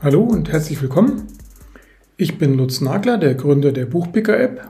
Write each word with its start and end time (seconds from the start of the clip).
Hallo 0.00 0.22
und 0.22 0.50
herzlich 0.50 0.82
willkommen. 0.82 1.28
Ich 2.16 2.38
bin 2.38 2.54
Lutz 2.54 2.80
Nagler, 2.80 3.18
der 3.18 3.34
Gründer 3.34 3.70
der 3.70 3.86
Buchpicker-App. 3.86 4.68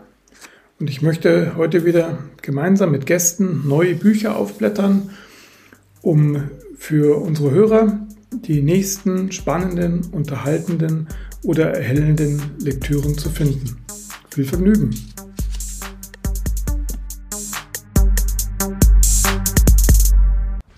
Und 0.79 0.91
ich 0.91 1.01
möchte 1.01 1.57
heute 1.57 1.87
wieder 1.87 2.19
gemeinsam 2.43 2.91
mit 2.91 3.07
Gästen 3.07 3.67
neue 3.67 3.95
Bücher 3.95 4.37
aufblättern, 4.37 5.09
um 6.03 6.51
für 6.77 7.17
unsere 7.17 7.53
Hörer 7.53 8.07
die 8.33 8.61
nächsten 8.61 9.33
spannenden, 9.33 10.05
unterhaltenden 10.13 11.09
oder 11.45 11.73
erhellenden 11.73 12.43
Lektüren 12.59 13.17
zu 13.17 13.31
finden. 13.31 13.79
Viel 14.29 14.45
Vergnügen! 14.45 15.12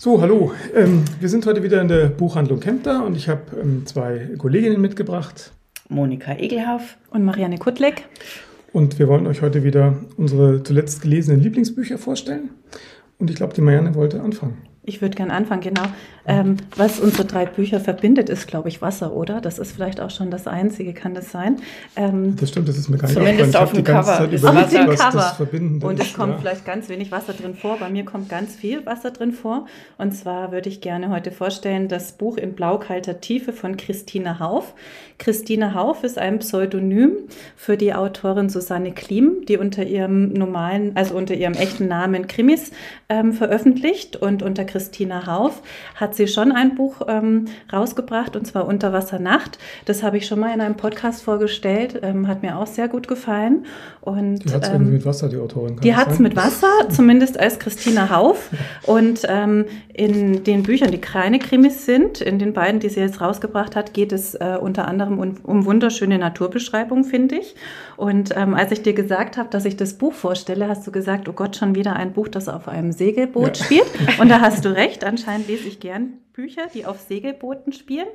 So, 0.05 0.21
hallo. 0.21 0.53
Ähm, 0.75 1.03
wir 1.19 1.31
sind 1.31 1.47
heute 1.47 1.63
wieder 1.63 1.81
in 1.81 1.89
der 1.89 2.09
Buchhandlung 2.09 2.61
Kempter 2.61 3.07
und 3.07 3.17
ich 3.17 3.31
habe 3.31 3.41
ähm, 3.59 3.87
zwei 3.87 4.29
Kolleginnen 4.37 4.79
mitgebracht. 4.79 5.53
Monika 5.89 6.35
Egelhauf 6.35 6.99
und 7.09 7.25
Marianne 7.25 7.57
Kuttleck. 7.57 8.05
Und 8.75 8.99
wir 8.99 9.09
wollen 9.09 9.27
euch 9.27 9.41
heute 9.41 9.65
wieder 9.65 9.97
unsere 10.19 10.63
zuletzt 10.63 11.01
gelesenen 11.01 11.41
Lieblingsbücher 11.41 11.97
vorstellen. 11.97 12.51
Und 13.19 13.31
ich 13.31 13.37
glaube, 13.37 13.55
die 13.55 13.63
Marianne 13.63 13.95
wollte 13.95 14.21
anfangen. 14.21 14.59
Ich 14.87 15.01
würde 15.01 15.17
gerne 15.17 15.33
anfangen, 15.33 15.63
genau. 15.63 15.85
Ähm, 16.27 16.57
was 16.77 17.01
unsere 17.01 17.25
drei 17.25 17.47
Bücher 17.47 17.81
verbindet, 17.81 18.29
ist, 18.29 18.47
glaube 18.47 18.69
ich, 18.69 18.83
Wasser, 18.83 19.15
oder? 19.15 19.41
Das 19.41 19.59
ist 19.59 19.73
vielleicht 19.73 20.01
auch 20.01 20.11
schon 20.11 20.31
das 20.31 20.47
Einzige, 20.47 20.95
kann 20.95 21.15
das 21.15 21.31
sein? 21.31 21.57
Ähm, 21.97 22.37
das 22.37 22.51
stimmt, 22.51 22.69
das 22.69 22.77
ist 22.77 22.89
mir 22.89 22.99
gar 22.99 23.09
nicht 23.09 23.17
Zumindest 23.17 23.57
auf 23.57 23.73
dem 23.73 23.85
Cover. 23.85 24.29
Ist 24.31 24.45
auf 24.45 24.69
dem 24.71 24.91
Cover. 24.97 25.37
Und 25.87 26.01
es 26.01 26.13
kommt 26.15 26.35
ja. 26.35 26.39
vielleicht 26.39 26.65
ganz 26.65 26.89
wenig 26.89 27.13
Wasser 27.13 27.33
drin 27.33 27.55
vor. 27.55 27.79
Bei 27.79 27.89
mir 27.89 28.05
kommt 28.05 28.29
ganz 28.29 28.55
viel 28.55 28.85
Wasser 28.87 29.11
drin 29.11 29.33
vor. 29.33 29.67
Und 29.99 30.13
zwar 30.13 30.53
würde 30.53 30.69
ich 30.69 30.81
gerne 30.81 31.11
heute 31.11 31.31
vorstellen 31.31 31.89
das 31.89 32.13
Buch 32.13 32.37
in 32.37 32.55
blaukalter 32.55 33.21
Tiefe 33.21 33.53
von 33.53 33.77
Christine 33.77 34.39
Hauf. 34.39 34.75
Christine 35.19 35.75
Hauf 35.75 36.05
ist 36.05 36.19
ein 36.19 36.41
Pseudonym 36.41 37.13
für 37.57 37.77
die 37.77 37.95
Autorin 37.95 38.49
Susanne 38.49 38.93
Klim, 38.93 39.45
die 39.47 39.57
unter 39.57 39.85
ihrem 39.85 40.33
normalen, 40.33 40.93
also 40.95 41.15
unter 41.15 41.35
ihrem 41.35 41.55
echten 41.55 41.87
Namen 41.87 42.27
Krimis 42.27 42.73
ähm, 43.09 43.33
veröffentlicht 43.33 44.17
und 44.17 44.43
unter 44.43 44.65
Christina 44.65 45.27
Hauf 45.27 45.63
hat 45.95 46.15
sie 46.15 46.27
schon 46.27 46.53
ein 46.53 46.75
Buch 46.75 47.03
ähm, 47.07 47.47
rausgebracht 47.73 48.37
und 48.37 48.47
zwar 48.47 48.67
Unterwassernacht. 48.67 49.59
Das 49.85 50.03
habe 50.03 50.17
ich 50.17 50.27
schon 50.27 50.41
mal 50.41 50.53
in 50.55 50.61
einem 50.61 50.77
Podcast 50.77 51.23
vorgestellt, 51.23 52.01
ähm, 52.03 52.29
hat 52.29 52.43
mir 52.43 52.57
auch 52.57 52.67
sehr 52.67 52.89
gut 52.89 53.09
gefallen. 53.09 53.67
Und, 54.01 54.45
die 54.45 54.53
hat 54.53 54.65
es 54.65 54.69
ähm, 54.71 54.93
mit 54.93 55.05
Wasser, 55.05 55.29
die 55.29 55.37
Autorin. 55.37 55.79
Die 55.83 55.95
hat 55.95 56.11
es 56.11 56.19
mit 56.19 56.37
Wasser, 56.37 56.69
zumindest 56.91 57.39
als 57.39 57.59
Christina 57.59 58.11
Hauf. 58.11 58.51
Und 58.85 59.23
ähm, 59.29 59.67
in 59.93 60.45
den 60.45 60.63
Büchern, 60.63 60.91
die 60.91 61.01
keine 61.01 61.39
Krimis 61.39 61.87
sind, 61.87 62.21
in 62.21 62.39
den 62.39 62.53
beiden, 62.53 62.81
die 62.81 62.89
sie 62.89 63.01
jetzt 63.01 63.21
rausgebracht 63.21 63.77
hat, 63.77 63.95
geht 63.95 64.13
es 64.13 64.35
äh, 64.35 64.59
unter 64.61 64.89
anderem 64.89 65.19
um, 65.19 65.35
um 65.43 65.65
wunderschöne 65.65 66.19
Naturbeschreibungen, 66.19 67.05
finde 67.05 67.37
ich. 67.37 67.55
Und 67.97 68.37
ähm, 68.37 68.55
als 68.55 68.73
ich 68.73 68.83
dir 68.83 68.93
gesagt 68.93 69.37
habe, 69.37 69.49
dass 69.51 69.65
ich 69.65 69.77
das 69.77 69.95
Buch 69.95 70.13
vorstelle, 70.13 70.69
hast 70.69 70.87
du 70.87 70.93
gesagt, 70.93 71.29
oh 71.29 71.33
Gott, 71.33 71.57
schon 71.57 71.75
wieder 71.75 71.97
ein 71.97 72.13
Buch, 72.13 72.29
das 72.29 72.49
auf 72.49 72.69
einem 72.69 72.93
Segelboot 73.05 73.59
ja. 73.59 73.65
spielt. 73.65 73.87
Und 74.19 74.29
da 74.29 74.41
hast 74.41 74.65
du 74.65 74.75
recht, 74.75 75.05
anscheinend 75.05 75.49
lese 75.49 75.69
ich 75.69 75.81
gern 75.81 76.15
Bücher, 76.33 76.63
die 76.73 76.87
auf 76.87 77.01
Segelbooten 77.01 77.73
spielen. 77.73 78.09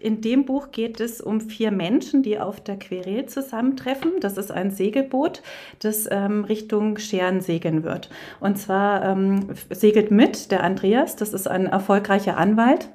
In 0.00 0.22
dem 0.22 0.44
Buch 0.46 0.70
geht 0.72 0.98
es 0.98 1.20
um 1.20 1.40
vier 1.40 1.70
Menschen, 1.70 2.22
die 2.22 2.38
auf 2.38 2.60
der 2.60 2.78
Querel 2.78 3.26
zusammentreffen. 3.26 4.12
Das 4.20 4.38
ist 4.38 4.50
ein 4.50 4.70
Segelboot, 4.70 5.42
das 5.78 6.08
ähm, 6.10 6.44
Richtung 6.44 6.98
Scheren 6.98 7.40
segeln 7.40 7.84
wird. 7.84 8.10
Und 8.40 8.58
zwar 8.58 9.04
ähm, 9.04 9.48
segelt 9.70 10.10
mit 10.10 10.50
der 10.50 10.64
Andreas, 10.64 11.16
das 11.16 11.32
ist 11.32 11.46
ein 11.46 11.66
erfolgreicher 11.66 12.36
Anwalt, 12.38 12.88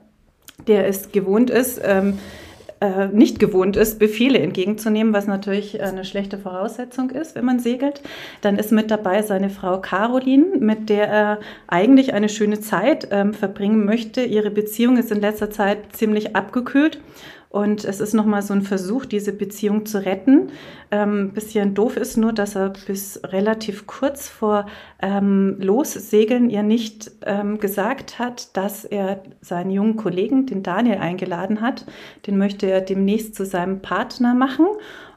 der 0.67 0.87
es 0.87 1.11
gewohnt 1.11 1.49
ist, 1.49 1.79
ähm, 1.83 2.17
äh, 2.81 3.07
nicht 3.07 3.39
gewohnt 3.39 3.77
ist, 3.77 3.99
Befehle 3.99 4.39
entgegenzunehmen, 4.39 5.13
was 5.13 5.27
natürlich 5.27 5.81
eine 5.81 6.03
schlechte 6.03 6.37
Voraussetzung 6.37 7.09
ist, 7.09 7.35
wenn 7.35 7.45
man 7.45 7.59
segelt. 7.59 8.01
Dann 8.41 8.57
ist 8.57 8.71
mit 8.71 8.91
dabei 8.91 9.21
seine 9.21 9.49
Frau 9.49 9.79
Caroline, 9.79 10.57
mit 10.59 10.89
der 10.89 11.07
er 11.07 11.39
eigentlich 11.67 12.13
eine 12.13 12.29
schöne 12.29 12.59
Zeit 12.59 13.07
ähm, 13.11 13.33
verbringen 13.33 13.85
möchte. 13.85 14.23
Ihre 14.23 14.51
Beziehung 14.51 14.97
ist 14.97 15.11
in 15.11 15.21
letzter 15.21 15.49
Zeit 15.49 15.95
ziemlich 15.95 16.35
abgekühlt 16.35 16.99
und 17.55 17.85
es 17.85 18.01
ist 18.01 18.13
nochmal 18.13 18.41
so 18.41 18.53
ein 18.53 18.63
Versuch, 18.63 19.05
diese 19.05 19.31
Beziehung 19.31 19.85
zu 19.85 20.05
retten. 20.05 20.49
Ähm, 20.91 21.31
bisschen 21.31 21.73
doof 21.73 21.95
ist 21.95 22.17
nur, 22.17 22.33
dass 22.33 22.57
er 22.57 22.73
bis 22.85 23.21
relativ 23.23 23.87
kurz 23.87 24.27
vor 24.27 24.65
ähm, 25.01 25.55
Lossegeln 25.61 26.49
ihr 26.49 26.63
nicht 26.63 27.11
ähm, 27.25 27.57
gesagt 27.57 28.19
hat, 28.19 28.57
dass 28.57 28.83
er 28.83 29.23
seinen 29.39 29.71
jungen 29.71 29.95
Kollegen, 29.95 30.45
den 30.45 30.63
Daniel, 30.63 30.97
eingeladen 30.97 31.61
hat. 31.61 31.85
Den 32.27 32.37
möchte 32.37 32.69
er 32.69 32.81
demnächst 32.81 33.35
zu 33.35 33.45
seinem 33.45 33.81
Partner 33.81 34.33
machen. 34.33 34.65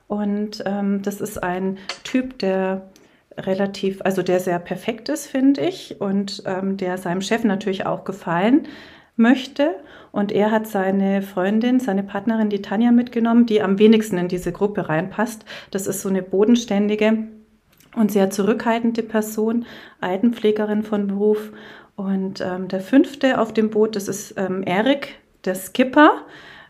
Und 0.06 0.62
ähm, 0.64 1.02
das 1.02 1.20
ist 1.20 1.42
ein 1.42 1.78
Typ, 2.04 2.38
der 2.38 2.88
relativ, 3.36 4.00
also 4.02 4.22
der 4.22 4.38
sehr 4.38 4.60
perfekt 4.60 5.08
ist, 5.08 5.26
finde 5.26 5.62
ich, 5.62 6.00
und 6.00 6.44
ähm, 6.46 6.76
der 6.76 6.98
seinem 6.98 7.20
Chef 7.20 7.42
natürlich 7.42 7.84
auch 7.84 8.04
gefallen 8.04 8.68
möchte. 9.16 9.74
Und 10.12 10.32
er 10.32 10.50
hat 10.50 10.66
seine 10.66 11.22
Freundin, 11.22 11.80
seine 11.80 12.02
Partnerin, 12.02 12.50
die 12.50 12.62
Tanja, 12.62 12.90
mitgenommen, 12.90 13.46
die 13.46 13.62
am 13.62 13.78
wenigsten 13.78 14.18
in 14.18 14.28
diese 14.28 14.52
Gruppe 14.52 14.88
reinpasst. 14.88 15.44
Das 15.70 15.86
ist 15.86 16.00
so 16.00 16.08
eine 16.08 16.22
bodenständige 16.22 17.28
und 17.96 18.12
sehr 18.12 18.30
zurückhaltende 18.30 19.02
Person, 19.02 19.66
Altenpflegerin 20.00 20.82
von 20.82 21.06
Beruf. 21.06 21.52
Und 21.96 22.40
ähm, 22.40 22.68
der 22.68 22.80
fünfte 22.80 23.40
auf 23.40 23.52
dem 23.52 23.70
Boot, 23.70 23.96
das 23.96 24.08
ist 24.08 24.34
ähm, 24.36 24.62
Erik, 24.62 25.18
der 25.44 25.54
Skipper. 25.54 26.12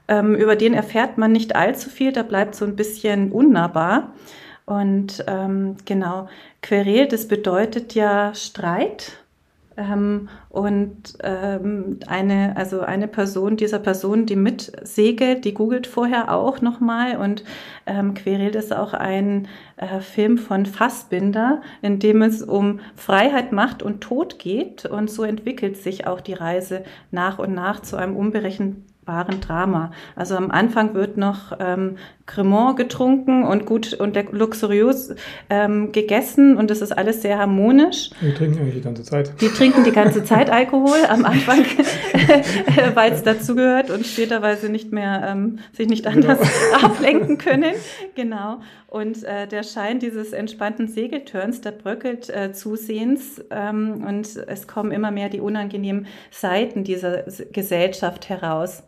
Ähm, 0.09 0.35
über 0.35 0.57
den 0.57 0.73
erfährt 0.73 1.19
man 1.19 1.33
nicht 1.33 1.55
allzu 1.55 1.91
viel, 1.91 2.13
da 2.13 2.23
bleibt 2.23 2.55
so 2.55 2.65
ein 2.65 2.77
bisschen 2.77 3.31
unnahbar. 3.31 4.15
Und 4.65 5.25
ähm, 5.27 5.77
genau, 5.85 6.29
Querel, 6.63 7.09
das 7.09 7.29
bedeutet 7.29 7.95
ja 7.95 8.35
Streit 8.35 9.13
ähm, 9.79 10.29
und 10.49 11.17
ähm, 11.23 12.01
eine, 12.07 12.57
also 12.57 12.81
eine 12.81 13.09
Person, 13.09 13.57
dieser 13.57 13.79
Person, 13.79 14.27
die 14.27 14.37
mitsegelt, 14.37 15.45
die 15.45 15.55
googelt 15.55 15.87
vorher 15.87 16.35
auch 16.35 16.61
nochmal 16.61 17.17
und 17.17 17.45
ähm, 17.87 18.15
Querelt 18.15 18.57
ist 18.57 18.75
auch 18.75 18.93
ein 18.93 19.47
äh, 19.77 20.01
Film 20.01 20.37
von 20.37 20.67
Fassbinder, 20.67 21.63
in 21.81 22.01
dem 22.01 22.23
es 22.23 22.43
um 22.43 22.81
Freiheit, 22.97 23.53
Macht 23.53 23.83
und 23.83 24.01
Tod 24.01 24.39
geht. 24.39 24.85
Und 24.85 25.11
so 25.11 25.23
entwickelt 25.23 25.77
sich 25.77 26.07
auch 26.07 26.21
die 26.21 26.35
Reise 26.35 26.83
nach 27.11 27.39
und 27.39 27.55
nach 27.55 27.81
zu 27.81 27.97
einem 27.97 28.17
unberechenbaren 28.17 28.88
wahren 29.09 29.41
Drama. 29.41 29.91
Also 30.15 30.37
am 30.37 30.51
Anfang 30.51 30.95
wird 30.95 31.17
noch 31.17 31.57
ähm, 31.59 31.97
Cremant 32.27 32.77
getrunken 32.77 33.43
und 33.43 33.65
gut 33.65 33.95
und 33.95 34.17
luxuriös 34.33 35.15
ähm, 35.49 35.93
gegessen 35.93 36.57
und 36.59 36.71
es 36.71 36.83
ist 36.83 36.93
alles 36.93 37.23
sehr 37.23 37.39
harmonisch. 37.39 38.11
Die 38.21 38.35
trinken 38.35 38.61
eigentlich 38.61 38.75
die 38.75 38.81
ganze 38.83 39.03
Zeit. 39.03 39.33
Die 39.41 39.49
trinken 39.49 39.83
die 39.83 39.93
ganze 39.93 40.23
Zeit 40.23 40.51
Alkohol 40.51 40.99
am 41.09 41.25
Anfang, 41.25 41.65
weil 42.95 43.13
es 43.13 43.23
dazugehört 43.23 43.91
und 43.91 44.07
später, 44.07 44.43
weil 44.43 44.59
sie 44.59 44.69
nicht 44.69 44.93
mehr 44.93 45.27
ähm, 45.27 45.61
sich 45.73 45.89
nicht 45.89 46.05
genau. 46.05 46.29
anders 46.29 46.39
genau. 46.39 46.87
ablenken 46.93 47.39
können. 47.39 47.75
Genau. 48.15 48.61
Und 48.89 49.25
äh, 49.25 49.47
der 49.47 49.63
Schein 49.63 49.99
dieses 49.99 50.33
entspannten 50.33 50.89
Segelturns, 50.89 51.63
der 51.63 51.73
bröckelt 51.73 52.29
äh, 52.29 52.53
zusehends 52.53 53.43
ähm, 53.51 54.05
und 54.07 54.37
es 54.37 54.67
kommen 54.67 54.93
immer 54.93 55.11
mehr 55.11 55.31
die 55.31 55.41
unangenehmen 55.41 56.07
Seiten 56.31 56.85
dieser 56.85 57.25
Gesellschaft 57.53 58.29
heraus. 58.29 58.83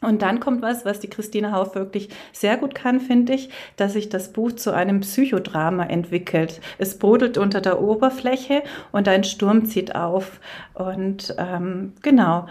Und 0.00 0.22
dann 0.22 0.38
kommt 0.38 0.62
was, 0.62 0.84
was 0.84 1.00
die 1.00 1.10
Christine 1.10 1.50
Hauf 1.50 1.74
wirklich 1.74 2.08
sehr 2.32 2.56
gut 2.56 2.74
kann, 2.74 3.00
finde 3.00 3.34
ich, 3.34 3.50
dass 3.76 3.94
sich 3.94 4.08
das 4.08 4.32
Buch 4.32 4.52
zu 4.52 4.72
einem 4.72 5.00
Psychodrama 5.00 5.84
entwickelt. 5.84 6.60
Es 6.78 6.98
brodelt 6.98 7.36
unter 7.36 7.60
der 7.60 7.80
Oberfläche 7.80 8.62
und 8.92 9.08
ein 9.08 9.24
Sturm 9.24 9.66
zieht 9.66 9.96
auf. 9.96 10.38
Und 10.74 11.34
ähm, 11.38 11.94
genau, 12.00 12.46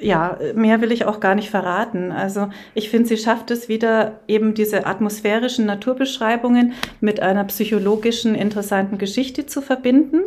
ja, 0.00 0.38
mehr 0.54 0.80
will 0.80 0.92
ich 0.92 1.04
auch 1.04 1.20
gar 1.20 1.34
nicht 1.34 1.50
verraten. 1.50 2.12
Also 2.12 2.48
ich 2.74 2.90
finde, 2.90 3.08
sie 3.08 3.16
schafft 3.16 3.50
es 3.50 3.68
wieder, 3.68 4.20
eben 4.28 4.54
diese 4.54 4.86
atmosphärischen 4.86 5.66
Naturbeschreibungen 5.66 6.72
mit 7.00 7.20
einer 7.20 7.44
psychologischen, 7.44 8.34
interessanten 8.34 8.98
Geschichte 8.98 9.46
zu 9.46 9.60
verbinden. 9.60 10.22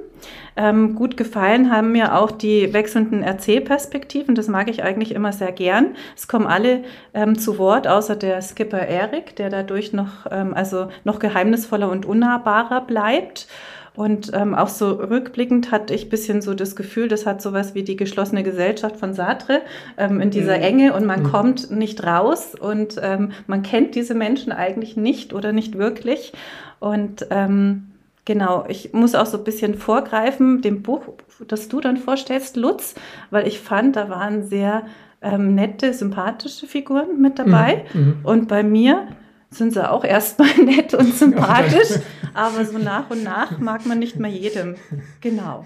Ähm, 0.57 0.95
gut 0.95 1.17
gefallen 1.17 1.71
haben 1.71 1.91
mir 1.91 2.17
auch 2.17 2.31
die 2.31 2.73
wechselnden 2.73 3.23
Erzählperspektiven. 3.23 4.35
Das 4.35 4.47
mag 4.47 4.69
ich 4.69 4.83
eigentlich 4.83 5.13
immer 5.13 5.31
sehr 5.31 5.51
gern. 5.51 5.95
Es 6.15 6.27
kommen 6.27 6.47
alle 6.47 6.83
ähm, 7.13 7.37
zu 7.37 7.57
Wort, 7.57 7.87
außer 7.87 8.15
der 8.15 8.41
Skipper 8.41 8.85
Erik, 8.85 9.35
der 9.35 9.49
dadurch 9.49 9.93
noch, 9.93 10.27
ähm, 10.29 10.53
also 10.53 10.89
noch 11.03 11.19
geheimnisvoller 11.19 11.89
und 11.89 12.05
unnahbarer 12.05 12.81
bleibt. 12.81 13.47
Und 13.93 14.31
ähm, 14.33 14.55
auch 14.55 14.69
so 14.69 14.91
rückblickend 14.91 15.71
hatte 15.71 15.93
ich 15.93 16.09
bisschen 16.09 16.41
so 16.41 16.53
das 16.53 16.77
Gefühl, 16.77 17.09
das 17.09 17.25
hat 17.25 17.41
sowas 17.41 17.75
wie 17.75 17.83
die 17.83 17.97
geschlossene 17.97 18.41
Gesellschaft 18.41 18.95
von 18.95 19.13
Sartre 19.13 19.61
ähm, 19.97 20.21
in 20.21 20.31
dieser 20.31 20.57
mhm. 20.57 20.63
Enge 20.63 20.93
und 20.93 21.05
man 21.05 21.23
mhm. 21.23 21.27
kommt 21.27 21.71
nicht 21.71 22.05
raus 22.05 22.55
und 22.57 22.95
ähm, 23.01 23.31
man 23.47 23.63
kennt 23.63 23.95
diese 23.95 24.15
Menschen 24.15 24.53
eigentlich 24.53 24.95
nicht 24.95 25.33
oder 25.33 25.51
nicht 25.51 25.77
wirklich. 25.77 26.31
Und 26.79 27.27
ähm, 27.31 27.87
Genau, 28.25 28.65
ich 28.67 28.93
muss 28.93 29.15
auch 29.15 29.25
so 29.25 29.39
ein 29.39 29.43
bisschen 29.43 29.73
vorgreifen, 29.73 30.61
dem 30.61 30.83
Buch, 30.83 31.01
das 31.47 31.69
du 31.69 31.81
dann 31.81 31.97
vorstellst, 31.97 32.55
Lutz, 32.55 32.93
weil 33.31 33.47
ich 33.47 33.59
fand, 33.59 33.95
da 33.95 34.09
waren 34.09 34.43
sehr 34.43 34.83
ähm, 35.23 35.55
nette, 35.55 35.91
sympathische 35.93 36.67
Figuren 36.67 37.19
mit 37.19 37.39
dabei. 37.39 37.85
Mhm. 37.93 38.01
mhm. 38.01 38.15
Und 38.23 38.47
bei 38.47 38.61
mir 38.61 39.07
sind 39.51 39.73
sie 39.73 39.89
auch 39.89 40.03
erstmal 40.03 40.55
nett 40.65 40.93
und 40.93 41.13
sympathisch, 41.13 41.99
aber 42.33 42.65
so 42.65 42.77
nach 42.77 43.09
und 43.09 43.23
nach 43.23 43.59
mag 43.59 43.85
man 43.85 43.99
nicht 43.99 44.17
mehr 44.17 44.31
jedem. 44.31 44.75
Genau. 45.19 45.65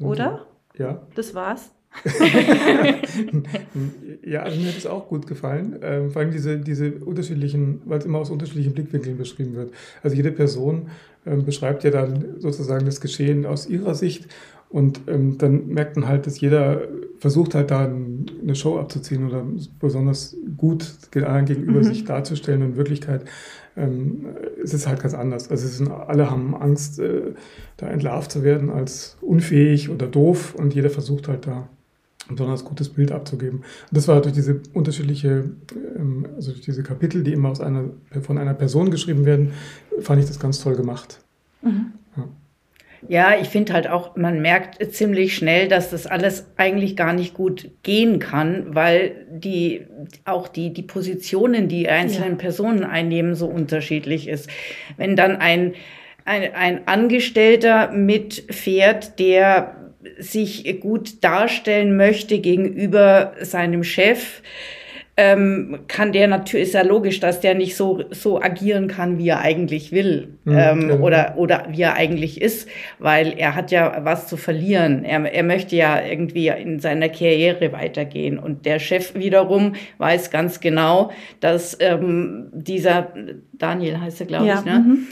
Oder? 0.00 0.46
Ja. 0.76 1.02
Das 1.14 1.34
war's. 1.34 1.70
ja, 4.24 4.42
also 4.42 4.60
mir 4.60 4.68
hat 4.68 4.76
es 4.76 4.86
auch 4.86 5.08
gut 5.08 5.26
gefallen. 5.26 5.76
Ähm, 5.82 6.12
vor 6.12 6.22
allem 6.22 6.30
diese, 6.30 6.58
diese 6.58 6.92
unterschiedlichen, 6.92 7.82
weil 7.84 7.98
es 7.98 8.04
immer 8.04 8.18
aus 8.18 8.30
unterschiedlichen 8.30 8.74
Blickwinkeln 8.74 9.18
beschrieben 9.18 9.54
wird. 9.56 9.72
Also 10.02 10.14
jede 10.14 10.30
Person 10.30 10.90
ähm, 11.26 11.44
beschreibt 11.44 11.82
ja 11.82 11.90
dann 11.90 12.36
sozusagen 12.38 12.86
das 12.86 13.00
Geschehen 13.00 13.44
aus 13.44 13.66
ihrer 13.66 13.96
Sicht 13.96 14.28
und 14.70 15.00
ähm, 15.08 15.36
dann 15.36 15.66
merkt 15.66 15.96
man 15.96 16.08
halt, 16.08 16.26
dass 16.26 16.40
jeder 16.40 16.82
versucht 17.18 17.56
halt 17.56 17.72
da 17.72 17.84
eine 17.84 18.54
Show 18.54 18.78
abzuziehen 18.78 19.26
oder 19.26 19.44
besonders 19.80 20.36
gut 20.56 20.94
anderen 21.14 21.44
gegenüber 21.44 21.80
mhm. 21.80 21.84
sich 21.84 22.04
darzustellen. 22.04 22.62
Und 22.62 22.70
in 22.70 22.76
Wirklichkeit 22.76 23.24
ähm, 23.76 24.26
ist 24.62 24.72
es 24.72 24.86
halt 24.86 25.00
ganz 25.00 25.12
anders. 25.12 25.50
Also 25.50 25.66
es 25.66 25.78
sind, 25.78 25.90
alle 25.90 26.30
haben 26.30 26.54
Angst, 26.54 27.00
äh, 27.00 27.32
da 27.78 27.88
entlarvt 27.88 28.30
zu 28.30 28.44
werden 28.44 28.70
als 28.70 29.16
unfähig 29.20 29.90
oder 29.90 30.06
doof 30.06 30.54
und 30.54 30.72
jeder 30.72 30.90
versucht 30.90 31.26
halt 31.26 31.48
da 31.48 31.68
ein 32.28 32.36
besonders 32.36 32.64
gutes 32.64 32.90
Bild 32.90 33.10
abzugeben. 33.10 33.58
Und 33.58 33.64
das 33.96 34.06
war 34.06 34.20
durch 34.22 34.34
diese 34.34 34.60
unterschiedliche, 34.72 35.50
ähm, 35.96 36.26
also 36.36 36.52
durch 36.52 36.62
diese 36.62 36.84
Kapitel, 36.84 37.24
die 37.24 37.32
immer 37.32 37.48
aus 37.48 37.60
einer, 37.60 37.86
von 38.22 38.38
einer 38.38 38.54
Person 38.54 38.92
geschrieben 38.92 39.24
werden, 39.24 39.50
fand 39.98 40.20
ich 40.22 40.28
das 40.28 40.38
ganz 40.38 40.60
toll 40.60 40.76
gemacht. 40.76 41.18
Mhm. 41.62 41.92
Ja. 43.08 43.38
Ich 43.40 43.48
finde 43.48 43.72
halt 43.72 43.88
auch, 43.88 44.16
man 44.16 44.40
merkt 44.40 44.84
ziemlich 44.94 45.34
schnell, 45.34 45.68
dass 45.68 45.90
das 45.90 46.06
alles 46.06 46.46
eigentlich 46.56 46.96
gar 46.96 47.12
nicht 47.12 47.34
gut 47.34 47.70
gehen 47.82 48.18
kann, 48.18 48.74
weil 48.74 49.26
die 49.30 49.86
auch 50.24 50.48
die, 50.48 50.72
die 50.72 50.82
Positionen, 50.82 51.68
die 51.68 51.88
einzelnen 51.88 52.32
ja. 52.32 52.36
Personen 52.38 52.84
einnehmen, 52.84 53.34
so 53.34 53.46
unterschiedlich 53.46 54.28
ist. 54.28 54.48
Wenn 54.96 55.16
dann 55.16 55.36
ein, 55.36 55.74
ein, 56.24 56.54
ein 56.54 56.86
Angestellter 56.86 57.90
mitfährt, 57.92 59.18
der 59.18 59.76
sich 60.18 60.80
gut 60.80 61.22
darstellen 61.22 61.96
möchte 61.96 62.38
gegenüber 62.38 63.34
seinem 63.40 63.84
Chef, 63.84 64.42
ähm, 65.20 65.80
kann 65.86 66.12
der 66.12 66.28
natürlich, 66.28 66.68
ist 66.68 66.72
ja 66.72 66.80
logisch, 66.80 67.20
dass 67.20 67.40
der 67.40 67.54
nicht 67.54 67.76
so, 67.76 68.04
so 68.10 68.40
agieren 68.40 68.88
kann, 68.88 69.18
wie 69.18 69.28
er 69.28 69.40
eigentlich 69.40 69.92
will 69.92 70.38
mhm, 70.44 70.56
ähm, 70.56 71.02
oder, 71.02 71.34
oder 71.36 71.66
wie 71.68 71.82
er 71.82 71.94
eigentlich 71.94 72.40
ist, 72.40 72.66
weil 72.98 73.34
er 73.36 73.54
hat 73.54 73.70
ja 73.70 74.00
was 74.02 74.28
zu 74.28 74.38
verlieren. 74.38 75.04
Er, 75.04 75.30
er 75.30 75.42
möchte 75.42 75.76
ja 75.76 76.02
irgendwie 76.02 76.48
in 76.48 76.80
seiner 76.80 77.10
Karriere 77.10 77.70
weitergehen 77.72 78.38
und 78.38 78.64
der 78.64 78.78
Chef 78.78 79.14
wiederum 79.14 79.74
weiß 79.98 80.30
ganz 80.30 80.60
genau, 80.60 81.10
dass 81.40 81.76
ähm, 81.80 82.48
dieser, 82.52 83.08
Daniel 83.52 84.00
heißt 84.00 84.20
er, 84.22 84.26
glaube 84.26 84.46
ja. 84.46 84.58
ich, 84.58 84.64
ne? 84.64 84.84
Mhm 84.86 85.06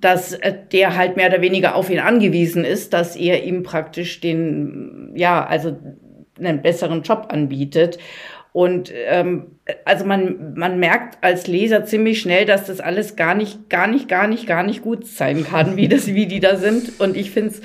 dass 0.00 0.32
äh, 0.32 0.52
der 0.72 0.96
halt 0.96 1.16
mehr 1.16 1.28
oder 1.28 1.40
weniger 1.40 1.76
auf 1.76 1.88
ihn 1.88 2.00
angewiesen 2.00 2.64
ist, 2.64 2.92
dass 2.92 3.14
er 3.14 3.44
ihm 3.44 3.62
praktisch 3.62 4.18
den, 4.20 5.12
ja, 5.14 5.46
also 5.46 5.76
einen 6.38 6.62
besseren 6.62 7.02
Job 7.02 7.28
anbietet. 7.30 7.98
Und 8.54 8.92
ähm, 8.94 9.46
also 9.84 10.04
man, 10.04 10.54
man 10.54 10.78
merkt 10.78 11.18
als 11.24 11.48
Leser 11.48 11.84
ziemlich 11.86 12.20
schnell, 12.20 12.46
dass 12.46 12.66
das 12.66 12.78
alles 12.78 13.16
gar 13.16 13.34
nicht, 13.34 13.68
gar 13.68 13.88
nicht, 13.88 14.06
gar 14.06 14.28
nicht, 14.28 14.46
gar 14.46 14.62
nicht 14.62 14.80
gut 14.80 15.08
sein 15.08 15.42
kann, 15.42 15.76
wie 15.76 15.88
das, 15.88 16.06
wie 16.06 16.26
die 16.26 16.38
da 16.38 16.54
sind. 16.54 17.00
Und 17.00 17.16
ich 17.16 17.32
finde 17.32 17.50
es, 17.50 17.62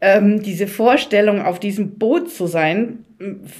ähm, 0.00 0.44
diese 0.44 0.68
Vorstellung, 0.68 1.42
auf 1.42 1.58
diesem 1.58 1.98
Boot 1.98 2.30
zu 2.30 2.46
sein, 2.46 3.04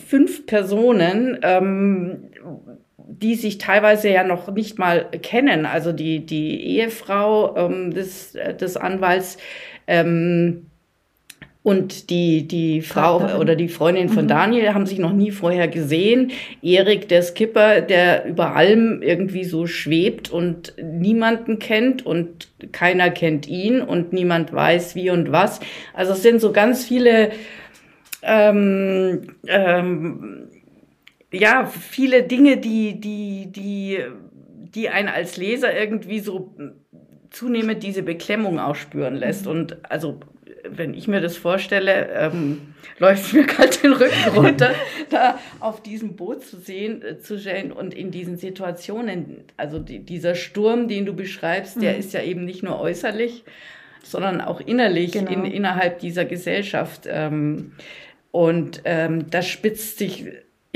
fünf 0.06 0.46
Personen, 0.46 1.40
ähm, 1.42 2.30
die 2.96 3.34
sich 3.34 3.58
teilweise 3.58 4.08
ja 4.08 4.22
noch 4.22 4.48
nicht 4.54 4.78
mal 4.78 5.06
kennen, 5.22 5.66
also 5.66 5.90
die, 5.90 6.26
die 6.26 6.76
Ehefrau 6.76 7.56
ähm, 7.56 7.92
des, 7.92 8.38
des 8.60 8.76
Anwalts, 8.76 9.38
ähm, 9.88 10.66
und 11.66 12.10
die, 12.10 12.46
die 12.46 12.80
Frau 12.80 13.40
oder 13.40 13.56
die 13.56 13.66
Freundin 13.66 14.08
von 14.08 14.26
mhm. 14.26 14.28
Daniel 14.28 14.72
haben 14.72 14.86
sich 14.86 15.00
noch 15.00 15.12
nie 15.12 15.32
vorher 15.32 15.66
gesehen. 15.66 16.30
Erik, 16.62 17.08
der 17.08 17.22
Skipper, 17.22 17.80
der 17.80 18.24
über 18.24 18.54
allem 18.54 19.02
irgendwie 19.02 19.42
so 19.42 19.66
schwebt 19.66 20.30
und 20.30 20.74
niemanden 20.80 21.58
kennt 21.58 22.06
und 22.06 22.52
keiner 22.70 23.10
kennt 23.10 23.48
ihn 23.48 23.80
und 23.80 24.12
niemand 24.12 24.52
weiß 24.52 24.94
wie 24.94 25.10
und 25.10 25.32
was. 25.32 25.58
Also 25.92 26.12
es 26.12 26.22
sind 26.22 26.40
so 26.40 26.52
ganz 26.52 26.84
viele, 26.84 27.32
ähm, 28.22 29.34
ähm, 29.48 30.48
ja, 31.32 31.66
viele 31.66 32.22
Dinge, 32.22 32.58
die, 32.58 33.00
die, 33.00 33.50
die, 33.50 33.98
die 34.72 34.88
einen 34.88 35.08
als 35.08 35.36
Leser 35.36 35.76
irgendwie 35.76 36.20
so 36.20 36.54
zunehmend 37.30 37.82
diese 37.82 38.04
Beklemmung 38.04 38.60
auch 38.60 38.76
spüren 38.76 39.16
lässt. 39.16 39.46
Mhm. 39.46 39.50
Und 39.50 39.90
also 39.90 40.20
wenn 40.70 40.94
ich 40.94 41.08
mir 41.08 41.20
das 41.20 41.36
vorstelle, 41.36 42.08
ähm, 42.12 42.74
läuft 42.98 43.32
mir 43.32 43.44
kalt 43.44 43.82
den 43.82 43.92
Rücken 43.92 44.30
runter, 44.34 44.70
da 45.10 45.38
auf 45.60 45.82
diesem 45.82 46.16
Boot 46.16 46.44
zu 46.44 46.58
sehen, 46.58 47.02
äh, 47.02 47.18
zu 47.18 47.38
sehen 47.38 47.72
und 47.72 47.94
in 47.94 48.10
diesen 48.10 48.36
Situationen, 48.36 49.44
also 49.56 49.78
die, 49.78 50.00
dieser 50.00 50.34
Sturm, 50.34 50.88
den 50.88 51.06
du 51.06 51.12
beschreibst, 51.12 51.76
mhm. 51.76 51.80
der 51.80 51.98
ist 51.98 52.12
ja 52.12 52.22
eben 52.22 52.44
nicht 52.44 52.62
nur 52.62 52.80
äußerlich, 52.80 53.44
sondern 54.02 54.40
auch 54.40 54.60
innerlich 54.60 55.12
genau. 55.12 55.30
in, 55.30 55.44
innerhalb 55.44 55.98
dieser 55.98 56.24
Gesellschaft. 56.24 57.02
Ähm, 57.06 57.72
und 58.30 58.82
ähm, 58.84 59.30
das 59.30 59.48
spitzt 59.48 59.98
sich 59.98 60.26